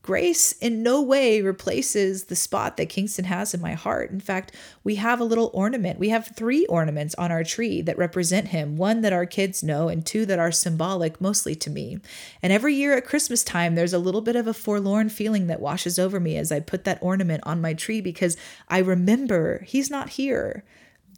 Grace 0.02 0.52
in 0.52 0.82
no 0.82 1.02
way 1.02 1.42
replaces 1.42 2.24
the 2.24 2.36
spot 2.36 2.78
that 2.78 2.88
Kingston 2.88 3.26
has 3.26 3.52
in 3.52 3.60
my 3.60 3.74
heart. 3.74 4.10
In 4.10 4.20
fact, 4.20 4.52
we 4.82 4.94
have 4.94 5.20
a 5.20 5.24
little 5.24 5.50
ornament. 5.52 5.98
We 5.98 6.08
have 6.08 6.34
three 6.34 6.64
ornaments 6.66 7.14
on 7.16 7.30
our 7.30 7.44
tree 7.44 7.82
that 7.82 7.98
represent 7.98 8.48
him 8.48 8.78
one 8.78 9.02
that 9.02 9.12
our 9.12 9.26
kids 9.26 9.62
know, 9.62 9.88
and 9.88 10.06
two 10.06 10.24
that 10.24 10.38
are 10.38 10.50
symbolic 10.50 11.20
mostly 11.20 11.54
to 11.56 11.68
me. 11.68 11.98
And 12.42 12.54
every 12.54 12.74
year 12.74 12.96
at 12.96 13.04
Christmas 13.04 13.44
time, 13.44 13.74
there's 13.74 13.92
a 13.92 13.98
little 13.98 14.22
bit 14.22 14.36
of 14.36 14.46
a 14.46 14.54
forlorn 14.54 15.10
feeling 15.10 15.46
that 15.48 15.60
washes 15.60 15.98
over 15.98 16.18
me 16.18 16.38
as 16.38 16.50
I 16.50 16.60
put 16.60 16.84
that 16.84 17.02
ornament 17.02 17.42
on 17.44 17.60
my 17.60 17.74
tree 17.74 18.00
because 18.00 18.38
I 18.68 18.78
remember 18.78 19.62
he's 19.64 19.90
not 19.90 20.10
here. 20.10 20.64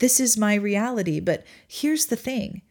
This 0.00 0.18
is 0.18 0.36
my 0.36 0.54
reality. 0.54 1.20
But 1.20 1.44
here's 1.68 2.06
the 2.06 2.16
thing 2.16 2.62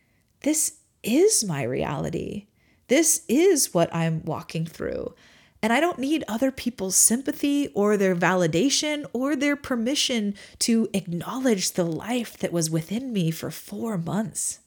this 0.42 0.80
is 1.02 1.44
my 1.46 1.64
reality. 1.64 2.48
This 2.88 3.24
is 3.28 3.74
what 3.74 3.94
I'm 3.96 4.24
walking 4.26 4.66
through. 4.66 5.14
And 5.62 5.74
I 5.74 5.80
don't 5.80 6.00
need 6.00 6.24
other 6.28 6.52
people's 6.52 6.96
sympathy 6.96 7.68
or 7.74 7.98
their 7.98 8.16
validation 8.16 9.06
or 9.14 9.36
their 9.36 9.56
permission 9.56 10.34
to 10.60 10.90
acknowledge 10.94 11.72
the 11.72 11.84
life 11.84 12.38
that 12.38 12.54
was 12.54 12.70
within 12.70 13.12
me 13.12 13.30
for 13.30 13.52
four 13.52 13.98
months. 13.98 14.60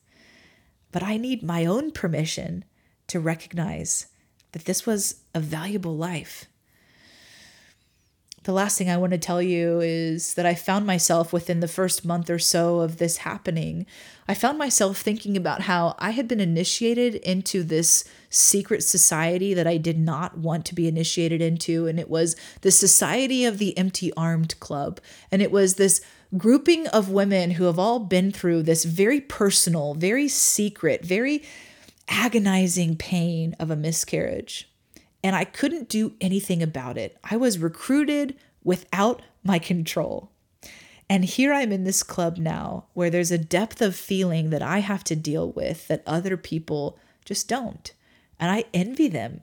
But 0.93 1.03
I 1.03 1.17
need 1.17 1.43
my 1.43 1.65
own 1.65 1.93
permission 1.93 2.65
to 3.09 3.21
recognize 3.21 4.07
that 4.53 4.67
this 4.67 4.85
was 4.85 5.23
a 5.35 5.41
valuable 5.41 5.97
life 5.97 6.45
the 8.45 8.53
last 8.53 8.77
thing 8.77 8.91
I 8.91 8.97
want 8.97 9.13
to 9.13 9.19
tell 9.19 9.41
you 9.41 9.81
is 9.81 10.35
that 10.35 10.47
I 10.47 10.55
found 10.55 10.85
myself 10.85 11.33
within 11.33 11.61
the 11.61 11.69
first 11.69 12.05
month 12.05 12.29
or 12.29 12.41
so 12.41 12.81
of 12.81 12.99
this 12.99 13.19
happening. 13.19 13.87
I 14.27 14.35
found 14.35 14.59
myself 14.59 14.99
thinking 14.99 15.37
about 15.37 15.63
how 15.63 15.95
I 15.99 16.11
had 16.11 16.27
been 16.27 16.41
initiated 16.41 17.17
into 17.17 17.63
this 17.63 18.05
secret 18.31 18.83
society 18.83 19.55
that 19.55 19.69
I 19.69 19.77
did 19.77 19.99
not 19.99 20.39
want 20.39 20.67
to 20.67 20.75
be 20.75 20.89
initiated 20.89 21.41
into. 21.41 21.87
And 21.87 22.01
it 22.01 22.11
was 22.11 22.35
the 22.63 22.73
Society 22.73 23.45
of 23.45 23.59
the 23.59 23.79
Empty 23.79 24.13
Armed 24.15 24.59
Club. 24.59 25.01
And 25.31 25.41
it 25.41 25.53
was 25.53 25.75
this 25.75 26.01
grouping 26.37 26.89
of 26.89 27.11
women 27.11 27.53
who 27.53 27.65
have 27.65 27.79
all 27.79 28.01
been 28.01 28.33
through 28.33 28.65
this 28.65 28.85
very 28.85 29.21
personal, 29.21 29.95
very 29.95 30.27
secret, 30.27 31.05
very 31.05 31.45
agonizing 32.09 32.97
pain 32.97 33.55
of 33.61 33.71
a 33.71 33.77
miscarriage 33.77 34.69
and 35.23 35.37
I 35.37 35.45
couldn't 35.45 35.89
do 35.89 36.15
anything 36.21 36.63
about 36.63 36.99
it. 36.99 37.17
I 37.23 37.37
was 37.37 37.59
recruited 37.59 38.37
without 38.65 39.23
my 39.45 39.59
control. 39.59 40.31
And 41.09 41.25
here 41.25 41.53
I'm 41.53 41.73
in 41.73 41.85
this 41.85 42.03
club 42.03 42.39
now 42.39 42.87
where 42.95 43.11
there's 43.11 43.31
a 43.31 43.39
depth 43.39 43.83
of 43.83 43.95
feeling 43.95 44.51
that 44.51 44.63
I 44.63 44.79
have 44.79 45.05
to 45.05 45.17
deal 45.17 45.53
with 45.53 45.87
that 45.89 46.03
other 46.07 46.37
people 46.37 46.99
just 47.25 47.49
don't. 47.49 47.93
And 48.41 48.51
I 48.51 48.65
envy 48.73 49.09
them. 49.09 49.43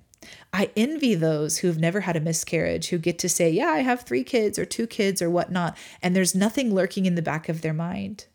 I 0.51 0.71
envy 0.75 1.15
those 1.15 1.59
who've 1.59 1.77
never 1.77 2.01
had 2.01 2.15
a 2.15 2.21
miscarriage 2.21 2.89
who 2.89 2.97
get 2.97 3.19
to 3.19 3.29
say, 3.29 3.49
Yeah, 3.49 3.69
I 3.69 3.79
have 3.79 4.01
three 4.01 4.23
kids 4.23 4.59
or 4.59 4.65
two 4.65 4.87
kids 4.87 5.21
or 5.21 5.29
whatnot, 5.29 5.77
and 6.01 6.15
there's 6.15 6.35
nothing 6.35 6.73
lurking 6.73 7.05
in 7.05 7.15
the 7.15 7.21
back 7.21 7.47
of 7.47 7.61
their 7.61 7.73
mind. 7.73 8.25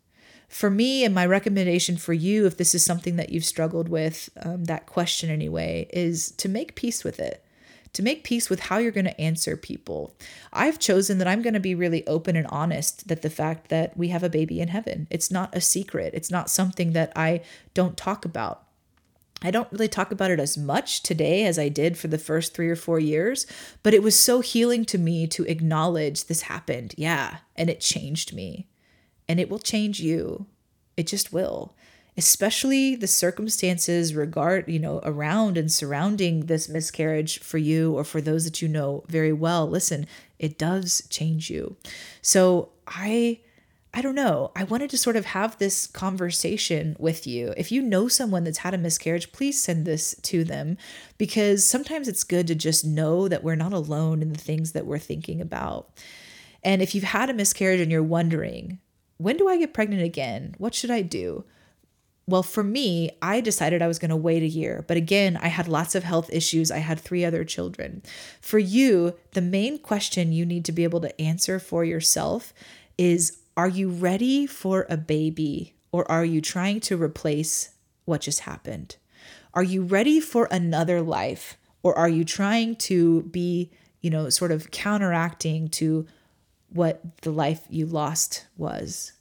For 0.54 0.70
me, 0.70 1.04
and 1.04 1.12
my 1.12 1.26
recommendation 1.26 1.96
for 1.96 2.12
you, 2.12 2.46
if 2.46 2.58
this 2.58 2.76
is 2.76 2.84
something 2.84 3.16
that 3.16 3.30
you've 3.30 3.44
struggled 3.44 3.88
with, 3.88 4.30
um, 4.40 4.66
that 4.66 4.86
question 4.86 5.28
anyway, 5.28 5.88
is 5.92 6.30
to 6.30 6.48
make 6.48 6.76
peace 6.76 7.02
with 7.02 7.18
it 7.18 7.44
to 7.94 8.02
make 8.02 8.24
peace 8.24 8.50
with 8.50 8.58
how 8.60 8.78
you're 8.78 8.90
going 8.90 9.04
to 9.04 9.20
answer 9.20 9.56
people. 9.56 10.14
I've 10.52 10.80
chosen 10.80 11.18
that 11.18 11.28
I'm 11.28 11.42
going 11.42 11.54
to 11.54 11.60
be 11.60 11.74
really 11.76 12.04
open 12.06 12.34
and 12.34 12.46
honest 12.48 13.08
that 13.08 13.22
the 13.22 13.30
fact 13.30 13.68
that 13.68 13.96
we 13.96 14.08
have 14.08 14.24
a 14.24 14.28
baby 14.28 14.60
in 14.60 14.68
heaven, 14.68 15.06
it's 15.10 15.30
not 15.30 15.54
a 15.56 15.60
secret. 15.60 16.12
It's 16.12 16.30
not 16.30 16.50
something 16.50 16.92
that 16.92 17.12
I 17.14 17.42
don't 17.72 17.96
talk 17.96 18.24
about. 18.24 18.64
I 19.42 19.52
don't 19.52 19.70
really 19.70 19.88
talk 19.88 20.10
about 20.10 20.30
it 20.30 20.40
as 20.40 20.58
much 20.58 21.02
today 21.02 21.44
as 21.44 21.56
I 21.56 21.68
did 21.68 21.96
for 21.96 22.08
the 22.08 22.18
first 22.18 22.52
three 22.52 22.68
or 22.68 22.76
four 22.76 22.98
years, 22.98 23.46
but 23.82 23.94
it 23.94 24.02
was 24.02 24.18
so 24.18 24.40
healing 24.40 24.84
to 24.86 24.98
me 24.98 25.26
to 25.28 25.44
acknowledge 25.44 26.24
this 26.24 26.42
happened. 26.42 26.94
Yeah. 26.98 27.38
And 27.54 27.70
it 27.70 27.80
changed 27.80 28.34
me. 28.34 28.66
And 29.28 29.40
it 29.40 29.48
will 29.48 29.58
change 29.58 30.00
you. 30.00 30.46
It 30.96 31.06
just 31.06 31.32
will. 31.32 31.74
Especially 32.16 32.94
the 32.94 33.08
circumstances 33.08 34.14
regard, 34.14 34.68
you 34.68 34.78
know, 34.78 35.00
around 35.02 35.58
and 35.58 35.70
surrounding 35.70 36.46
this 36.46 36.68
miscarriage 36.68 37.40
for 37.40 37.58
you 37.58 37.96
or 37.96 38.04
for 38.04 38.20
those 38.20 38.44
that 38.44 38.62
you 38.62 38.68
know 38.68 39.04
very 39.08 39.32
well. 39.32 39.68
Listen, 39.68 40.06
it 40.38 40.58
does 40.58 41.06
change 41.10 41.50
you. 41.50 41.76
So 42.22 42.70
I 42.86 43.40
I 43.96 44.02
don't 44.02 44.16
know. 44.16 44.50
I 44.56 44.64
wanted 44.64 44.90
to 44.90 44.98
sort 44.98 45.14
of 45.14 45.24
have 45.26 45.56
this 45.58 45.86
conversation 45.86 46.96
with 46.98 47.28
you. 47.28 47.54
If 47.56 47.70
you 47.70 47.80
know 47.80 48.08
someone 48.08 48.42
that's 48.42 48.58
had 48.58 48.74
a 48.74 48.78
miscarriage, 48.78 49.30
please 49.30 49.62
send 49.62 49.86
this 49.86 50.16
to 50.22 50.42
them 50.42 50.78
because 51.16 51.64
sometimes 51.64 52.08
it's 52.08 52.24
good 52.24 52.48
to 52.48 52.56
just 52.56 52.84
know 52.84 53.28
that 53.28 53.44
we're 53.44 53.54
not 53.54 53.72
alone 53.72 54.20
in 54.20 54.32
the 54.32 54.38
things 54.38 54.72
that 54.72 54.84
we're 54.84 54.98
thinking 54.98 55.40
about. 55.40 55.90
And 56.64 56.82
if 56.82 56.92
you've 56.92 57.04
had 57.04 57.30
a 57.30 57.34
miscarriage 57.34 57.78
and 57.80 57.92
you're 57.92 58.02
wondering, 58.02 58.80
when 59.18 59.36
do 59.36 59.48
I 59.48 59.58
get 59.58 59.74
pregnant 59.74 60.02
again? 60.02 60.54
What 60.58 60.74
should 60.74 60.90
I 60.90 61.02
do? 61.02 61.44
Well, 62.26 62.42
for 62.42 62.64
me, 62.64 63.10
I 63.20 63.40
decided 63.40 63.82
I 63.82 63.86
was 63.86 63.98
going 63.98 64.10
to 64.10 64.16
wait 64.16 64.42
a 64.42 64.48
year. 64.48 64.84
But 64.88 64.96
again, 64.96 65.36
I 65.36 65.48
had 65.48 65.68
lots 65.68 65.94
of 65.94 66.04
health 66.04 66.32
issues. 66.32 66.70
I 66.70 66.78
had 66.78 66.98
three 66.98 67.24
other 67.24 67.44
children. 67.44 68.02
For 68.40 68.58
you, 68.58 69.14
the 69.32 69.42
main 69.42 69.78
question 69.78 70.32
you 70.32 70.46
need 70.46 70.64
to 70.64 70.72
be 70.72 70.84
able 70.84 71.00
to 71.02 71.20
answer 71.20 71.58
for 71.58 71.84
yourself 71.84 72.54
is 72.96 73.38
are 73.56 73.68
you 73.68 73.88
ready 73.90 74.46
for 74.46 74.86
a 74.88 74.96
baby 74.96 75.74
or 75.92 76.10
are 76.10 76.24
you 76.24 76.40
trying 76.40 76.80
to 76.80 77.00
replace 77.00 77.70
what 78.04 78.22
just 78.22 78.40
happened? 78.40 78.96
Are 79.52 79.62
you 79.62 79.82
ready 79.82 80.18
for 80.18 80.48
another 80.50 81.02
life 81.02 81.56
or 81.82 81.96
are 81.96 82.08
you 82.08 82.24
trying 82.24 82.74
to 82.76 83.22
be, 83.22 83.70
you 84.00 84.10
know, 84.10 84.28
sort 84.30 84.50
of 84.50 84.70
counteracting 84.70 85.68
to 85.68 86.06
what 86.74 87.00
the 87.22 87.30
life 87.30 87.62
you 87.70 87.86
lost 87.86 88.46
was? 88.56 89.12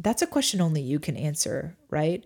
That's 0.00 0.22
a 0.22 0.26
question 0.26 0.60
only 0.60 0.82
you 0.82 0.98
can 0.98 1.16
answer, 1.16 1.76
right? 1.88 2.24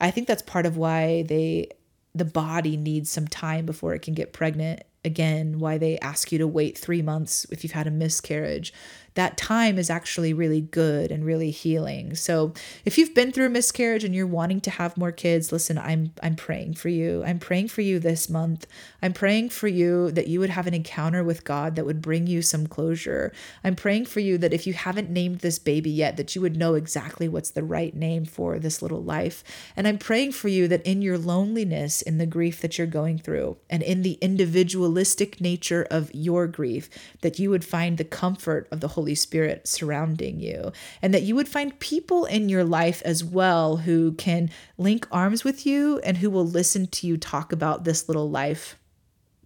I 0.00 0.10
think 0.10 0.26
that's 0.26 0.42
part 0.42 0.66
of 0.66 0.76
why 0.76 1.22
they 1.22 1.70
the 2.14 2.24
body 2.24 2.76
needs 2.76 3.10
some 3.10 3.28
time 3.28 3.64
before 3.64 3.94
it 3.94 4.02
can 4.02 4.14
get 4.14 4.32
pregnant 4.32 4.82
again 5.04 5.60
why 5.60 5.78
they 5.78 5.98
ask 6.00 6.32
you 6.32 6.38
to 6.38 6.46
wait 6.46 6.76
3 6.76 7.02
months 7.02 7.46
if 7.50 7.62
you've 7.62 7.72
had 7.72 7.86
a 7.86 7.92
miscarriage 7.92 8.72
that 9.18 9.36
time 9.36 9.78
is 9.78 9.90
actually 9.90 10.32
really 10.32 10.60
good 10.60 11.10
and 11.10 11.24
really 11.24 11.50
healing. 11.50 12.14
So 12.14 12.52
if 12.84 12.96
you've 12.96 13.14
been 13.14 13.32
through 13.32 13.46
a 13.46 13.50
miscarriage 13.50 14.04
and 14.04 14.14
you're 14.14 14.28
wanting 14.28 14.60
to 14.60 14.70
have 14.70 14.96
more 14.96 15.10
kids, 15.10 15.50
listen, 15.50 15.76
I'm 15.76 16.12
I'm 16.22 16.36
praying 16.36 16.74
for 16.74 16.88
you. 16.88 17.24
I'm 17.26 17.40
praying 17.40 17.66
for 17.66 17.80
you 17.80 17.98
this 17.98 18.30
month. 18.30 18.68
I'm 19.02 19.12
praying 19.12 19.48
for 19.48 19.66
you 19.66 20.12
that 20.12 20.28
you 20.28 20.38
would 20.38 20.50
have 20.50 20.68
an 20.68 20.74
encounter 20.74 21.24
with 21.24 21.42
God 21.42 21.74
that 21.74 21.84
would 21.84 22.00
bring 22.00 22.28
you 22.28 22.42
some 22.42 22.68
closure. 22.68 23.32
I'm 23.64 23.74
praying 23.74 24.06
for 24.06 24.20
you 24.20 24.38
that 24.38 24.52
if 24.52 24.68
you 24.68 24.72
haven't 24.72 25.10
named 25.10 25.40
this 25.40 25.58
baby 25.58 25.90
yet, 25.90 26.16
that 26.16 26.36
you 26.36 26.40
would 26.40 26.56
know 26.56 26.74
exactly 26.74 27.28
what's 27.28 27.50
the 27.50 27.64
right 27.64 27.96
name 27.96 28.24
for 28.24 28.60
this 28.60 28.82
little 28.82 29.02
life. 29.02 29.42
And 29.74 29.88
I'm 29.88 29.98
praying 29.98 30.30
for 30.30 30.46
you 30.46 30.68
that 30.68 30.86
in 30.86 31.02
your 31.02 31.18
loneliness, 31.18 32.02
in 32.02 32.18
the 32.18 32.26
grief 32.26 32.60
that 32.60 32.78
you're 32.78 32.86
going 32.86 33.18
through, 33.18 33.56
and 33.68 33.82
in 33.82 34.02
the 34.02 34.16
individualistic 34.20 35.40
nature 35.40 35.88
of 35.90 36.14
your 36.14 36.46
grief, 36.46 36.88
that 37.22 37.40
you 37.40 37.50
would 37.50 37.64
find 37.64 37.98
the 37.98 38.04
comfort 38.04 38.68
of 38.70 38.78
the 38.78 38.88
Holy 38.88 39.07
Holy 39.08 39.14
Spirit 39.14 39.66
surrounding 39.66 40.38
you, 40.38 40.70
and 41.00 41.14
that 41.14 41.22
you 41.22 41.34
would 41.34 41.48
find 41.48 41.80
people 41.80 42.26
in 42.26 42.50
your 42.50 42.62
life 42.62 43.00
as 43.06 43.24
well 43.24 43.78
who 43.78 44.12
can 44.12 44.50
link 44.76 45.08
arms 45.10 45.44
with 45.44 45.64
you 45.64 45.98
and 46.00 46.18
who 46.18 46.28
will 46.28 46.46
listen 46.46 46.86
to 46.88 47.06
you 47.06 47.16
talk 47.16 47.50
about 47.50 47.84
this 47.84 48.06
little 48.06 48.28
life 48.28 48.76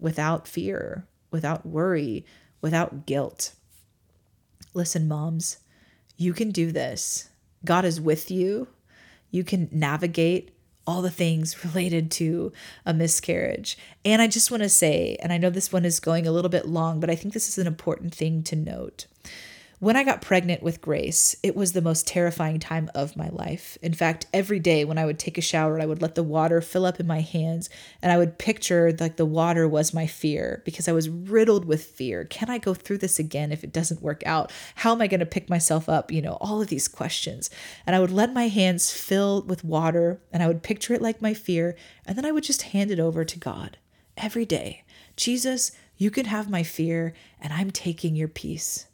without 0.00 0.48
fear, 0.48 1.06
without 1.30 1.64
worry, 1.64 2.26
without 2.60 3.06
guilt. 3.06 3.54
Listen, 4.74 5.06
moms, 5.06 5.58
you 6.16 6.32
can 6.32 6.50
do 6.50 6.72
this. 6.72 7.28
God 7.64 7.84
is 7.84 8.00
with 8.00 8.32
you. 8.32 8.66
You 9.30 9.44
can 9.44 9.68
navigate 9.70 10.50
all 10.88 11.02
the 11.02 11.08
things 11.08 11.64
related 11.64 12.10
to 12.10 12.52
a 12.84 12.92
miscarriage. 12.92 13.78
And 14.04 14.20
I 14.20 14.26
just 14.26 14.50
want 14.50 14.64
to 14.64 14.68
say, 14.68 15.16
and 15.22 15.32
I 15.32 15.38
know 15.38 15.50
this 15.50 15.72
one 15.72 15.84
is 15.84 16.00
going 16.00 16.26
a 16.26 16.32
little 16.32 16.48
bit 16.48 16.66
long, 16.66 16.98
but 16.98 17.10
I 17.10 17.14
think 17.14 17.32
this 17.32 17.48
is 17.48 17.58
an 17.58 17.68
important 17.68 18.12
thing 18.12 18.42
to 18.42 18.56
note. 18.56 19.06
When 19.82 19.96
I 19.96 20.04
got 20.04 20.22
pregnant 20.22 20.62
with 20.62 20.80
Grace, 20.80 21.34
it 21.42 21.56
was 21.56 21.72
the 21.72 21.82
most 21.82 22.06
terrifying 22.06 22.60
time 22.60 22.88
of 22.94 23.16
my 23.16 23.30
life. 23.30 23.76
In 23.82 23.92
fact, 23.92 24.26
every 24.32 24.60
day 24.60 24.84
when 24.84 24.96
I 24.96 25.04
would 25.04 25.18
take 25.18 25.36
a 25.36 25.40
shower, 25.40 25.80
I 25.80 25.86
would 25.86 26.00
let 26.00 26.14
the 26.14 26.22
water 26.22 26.60
fill 26.60 26.86
up 26.86 27.00
in 27.00 27.06
my 27.08 27.18
hands 27.18 27.68
and 28.00 28.12
I 28.12 28.16
would 28.16 28.38
picture 28.38 28.94
like 29.00 29.16
the 29.16 29.26
water 29.26 29.66
was 29.66 29.92
my 29.92 30.06
fear 30.06 30.62
because 30.64 30.86
I 30.86 30.92
was 30.92 31.08
riddled 31.08 31.64
with 31.64 31.82
fear. 31.82 32.24
Can 32.24 32.48
I 32.48 32.58
go 32.58 32.74
through 32.74 32.98
this 32.98 33.18
again 33.18 33.50
if 33.50 33.64
it 33.64 33.72
doesn't 33.72 34.04
work 34.04 34.22
out? 34.24 34.52
How 34.76 34.92
am 34.92 35.00
I 35.00 35.08
going 35.08 35.18
to 35.18 35.26
pick 35.26 35.50
myself 35.50 35.88
up? 35.88 36.12
You 36.12 36.22
know, 36.22 36.38
all 36.40 36.62
of 36.62 36.68
these 36.68 36.86
questions. 36.86 37.50
And 37.84 37.96
I 37.96 37.98
would 37.98 38.12
let 38.12 38.32
my 38.32 38.46
hands 38.46 38.92
fill 38.92 39.42
with 39.42 39.64
water 39.64 40.20
and 40.32 40.44
I 40.44 40.46
would 40.46 40.62
picture 40.62 40.94
it 40.94 41.02
like 41.02 41.20
my 41.20 41.34
fear 41.34 41.74
and 42.06 42.16
then 42.16 42.24
I 42.24 42.30
would 42.30 42.44
just 42.44 42.62
hand 42.62 42.92
it 42.92 43.00
over 43.00 43.24
to 43.24 43.36
God 43.36 43.78
every 44.16 44.46
day. 44.46 44.84
Jesus, 45.16 45.72
you 45.96 46.12
can 46.12 46.26
have 46.26 46.48
my 46.48 46.62
fear 46.62 47.14
and 47.40 47.52
I'm 47.52 47.72
taking 47.72 48.14
your 48.14 48.28
peace. 48.28 48.86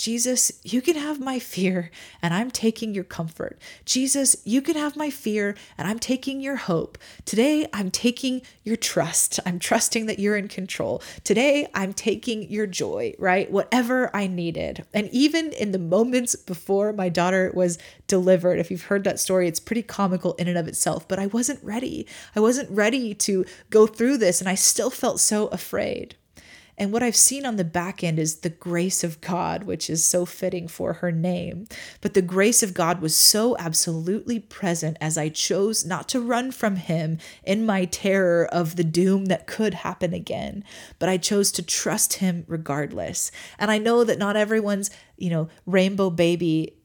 Jesus, 0.00 0.50
you 0.64 0.80
can 0.80 0.96
have 0.96 1.20
my 1.20 1.38
fear 1.38 1.90
and 2.22 2.32
I'm 2.32 2.50
taking 2.50 2.94
your 2.94 3.04
comfort. 3.04 3.60
Jesus, 3.84 4.34
you 4.46 4.62
can 4.62 4.74
have 4.74 4.96
my 4.96 5.10
fear 5.10 5.54
and 5.76 5.86
I'm 5.86 5.98
taking 5.98 6.40
your 6.40 6.56
hope. 6.56 6.96
Today, 7.26 7.66
I'm 7.74 7.90
taking 7.90 8.40
your 8.64 8.76
trust. 8.76 9.40
I'm 9.44 9.58
trusting 9.58 10.06
that 10.06 10.18
you're 10.18 10.38
in 10.38 10.48
control. 10.48 11.02
Today, 11.22 11.66
I'm 11.74 11.92
taking 11.92 12.50
your 12.50 12.66
joy, 12.66 13.14
right? 13.18 13.50
Whatever 13.50 14.10
I 14.16 14.26
needed. 14.26 14.86
And 14.94 15.10
even 15.12 15.52
in 15.52 15.72
the 15.72 15.78
moments 15.78 16.34
before 16.34 16.94
my 16.94 17.10
daughter 17.10 17.52
was 17.54 17.78
delivered, 18.06 18.58
if 18.58 18.70
you've 18.70 18.84
heard 18.84 19.04
that 19.04 19.20
story, 19.20 19.48
it's 19.48 19.60
pretty 19.60 19.82
comical 19.82 20.32
in 20.36 20.48
and 20.48 20.56
of 20.56 20.66
itself, 20.66 21.06
but 21.06 21.18
I 21.18 21.26
wasn't 21.26 21.62
ready. 21.62 22.06
I 22.34 22.40
wasn't 22.40 22.70
ready 22.70 23.12
to 23.12 23.44
go 23.68 23.86
through 23.86 24.16
this 24.16 24.40
and 24.40 24.48
I 24.48 24.54
still 24.54 24.88
felt 24.88 25.20
so 25.20 25.48
afraid. 25.48 26.16
And 26.80 26.92
what 26.92 27.02
I've 27.02 27.14
seen 27.14 27.44
on 27.44 27.56
the 27.56 27.64
back 27.64 28.02
end 28.02 28.18
is 28.18 28.36
the 28.36 28.48
grace 28.48 29.04
of 29.04 29.20
God, 29.20 29.64
which 29.64 29.90
is 29.90 30.02
so 30.02 30.24
fitting 30.24 30.66
for 30.66 30.94
her 30.94 31.12
name. 31.12 31.66
But 32.00 32.14
the 32.14 32.22
grace 32.22 32.62
of 32.62 32.72
God 32.72 33.02
was 33.02 33.14
so 33.14 33.54
absolutely 33.58 34.38
present 34.38 34.96
as 34.98 35.18
I 35.18 35.28
chose 35.28 35.84
not 35.84 36.08
to 36.08 36.22
run 36.22 36.50
from 36.50 36.76
Him 36.76 37.18
in 37.44 37.66
my 37.66 37.84
terror 37.84 38.46
of 38.46 38.76
the 38.76 38.84
doom 38.84 39.26
that 39.26 39.46
could 39.46 39.74
happen 39.74 40.14
again, 40.14 40.64
but 40.98 41.10
I 41.10 41.18
chose 41.18 41.52
to 41.52 41.62
trust 41.62 42.14
Him 42.14 42.44
regardless. 42.48 43.30
And 43.58 43.70
I 43.70 43.76
know 43.76 44.02
that 44.02 44.18
not 44.18 44.36
everyone's, 44.36 44.90
you 45.18 45.28
know, 45.28 45.50
rainbow 45.66 46.08
baby 46.08 46.79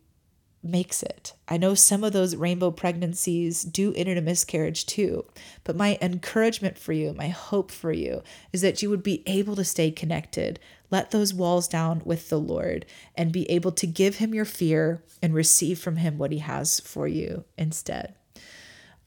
makes 0.66 1.04
it. 1.04 1.34
I 1.48 1.58
know 1.58 1.76
some 1.76 2.04
of 2.04 2.14
those 2.14 2.36
rainbow 2.36 2.72
pregnancies 2.72 3.64
do 3.64 3.94
end 3.94 4.10
in 4.10 4.18
a 4.18 4.22
miscarriage 4.22 4.86
too, 4.86 5.26
but 5.64 5.76
my 5.76 5.98
encouragement 6.02 6.78
for 6.78 6.92
you, 6.92 7.14
my 7.14 7.28
hope 7.28 7.72
for 7.72 7.92
you 7.92 8.24
is 8.52 8.62
that 8.62 8.82
you 8.82 8.90
would 8.90 9.04
be 9.04 9.24
able 9.26 9.56
to 9.56 9.64
stay 9.64 9.92
connected, 9.92 10.60
let 10.90 11.12
those 11.12 11.34
walls 11.34 11.68
down 11.68 12.02
with 12.04 12.30
the 12.30 12.40
Lord, 12.40 12.86
and 13.16 13.32
be 13.32 13.50
able 13.50 13.72
to 13.74 13.88
give 13.88 14.18
Him 14.18 14.34
your 14.34 14.46
fear 14.46 15.04
and 15.22 15.34
receive 15.34 15.80
from 15.80 15.98
Him 15.98 16.18
what 16.18 16.32
He 16.32 16.40
has 16.40 16.80
for 16.80 17.08
you 17.08 17.46
instead. 17.58 18.16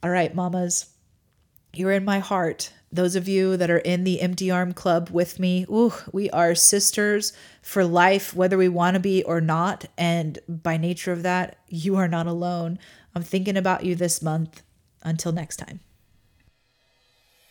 All 0.02 0.10
right, 0.10 0.34
mamas, 0.34 0.86
you're 1.72 1.92
in 1.92 2.04
my 2.04 2.20
heart. 2.20 2.72
Those 2.90 3.16
of 3.16 3.28
you 3.28 3.56
that 3.56 3.70
are 3.70 3.78
in 3.78 4.04
the 4.04 4.20
Empty 4.20 4.50
Arm 4.50 4.72
Club 4.72 5.10
with 5.10 5.38
me, 5.38 5.66
ooh, 5.70 5.92
we 6.10 6.30
are 6.30 6.54
sisters 6.54 7.32
for 7.60 7.84
life, 7.84 8.34
whether 8.34 8.56
we 8.56 8.68
want 8.68 8.94
to 8.94 9.00
be 9.00 9.22
or 9.24 9.40
not. 9.40 9.84
And 9.98 10.38
by 10.48 10.76
nature 10.78 11.12
of 11.12 11.22
that, 11.22 11.58
you 11.68 11.96
are 11.96 12.08
not 12.08 12.26
alone. 12.26 12.78
I'm 13.14 13.22
thinking 13.22 13.56
about 13.56 13.84
you 13.84 13.94
this 13.94 14.22
month. 14.22 14.62
Until 15.02 15.32
next 15.32 15.56
time. 15.56 15.80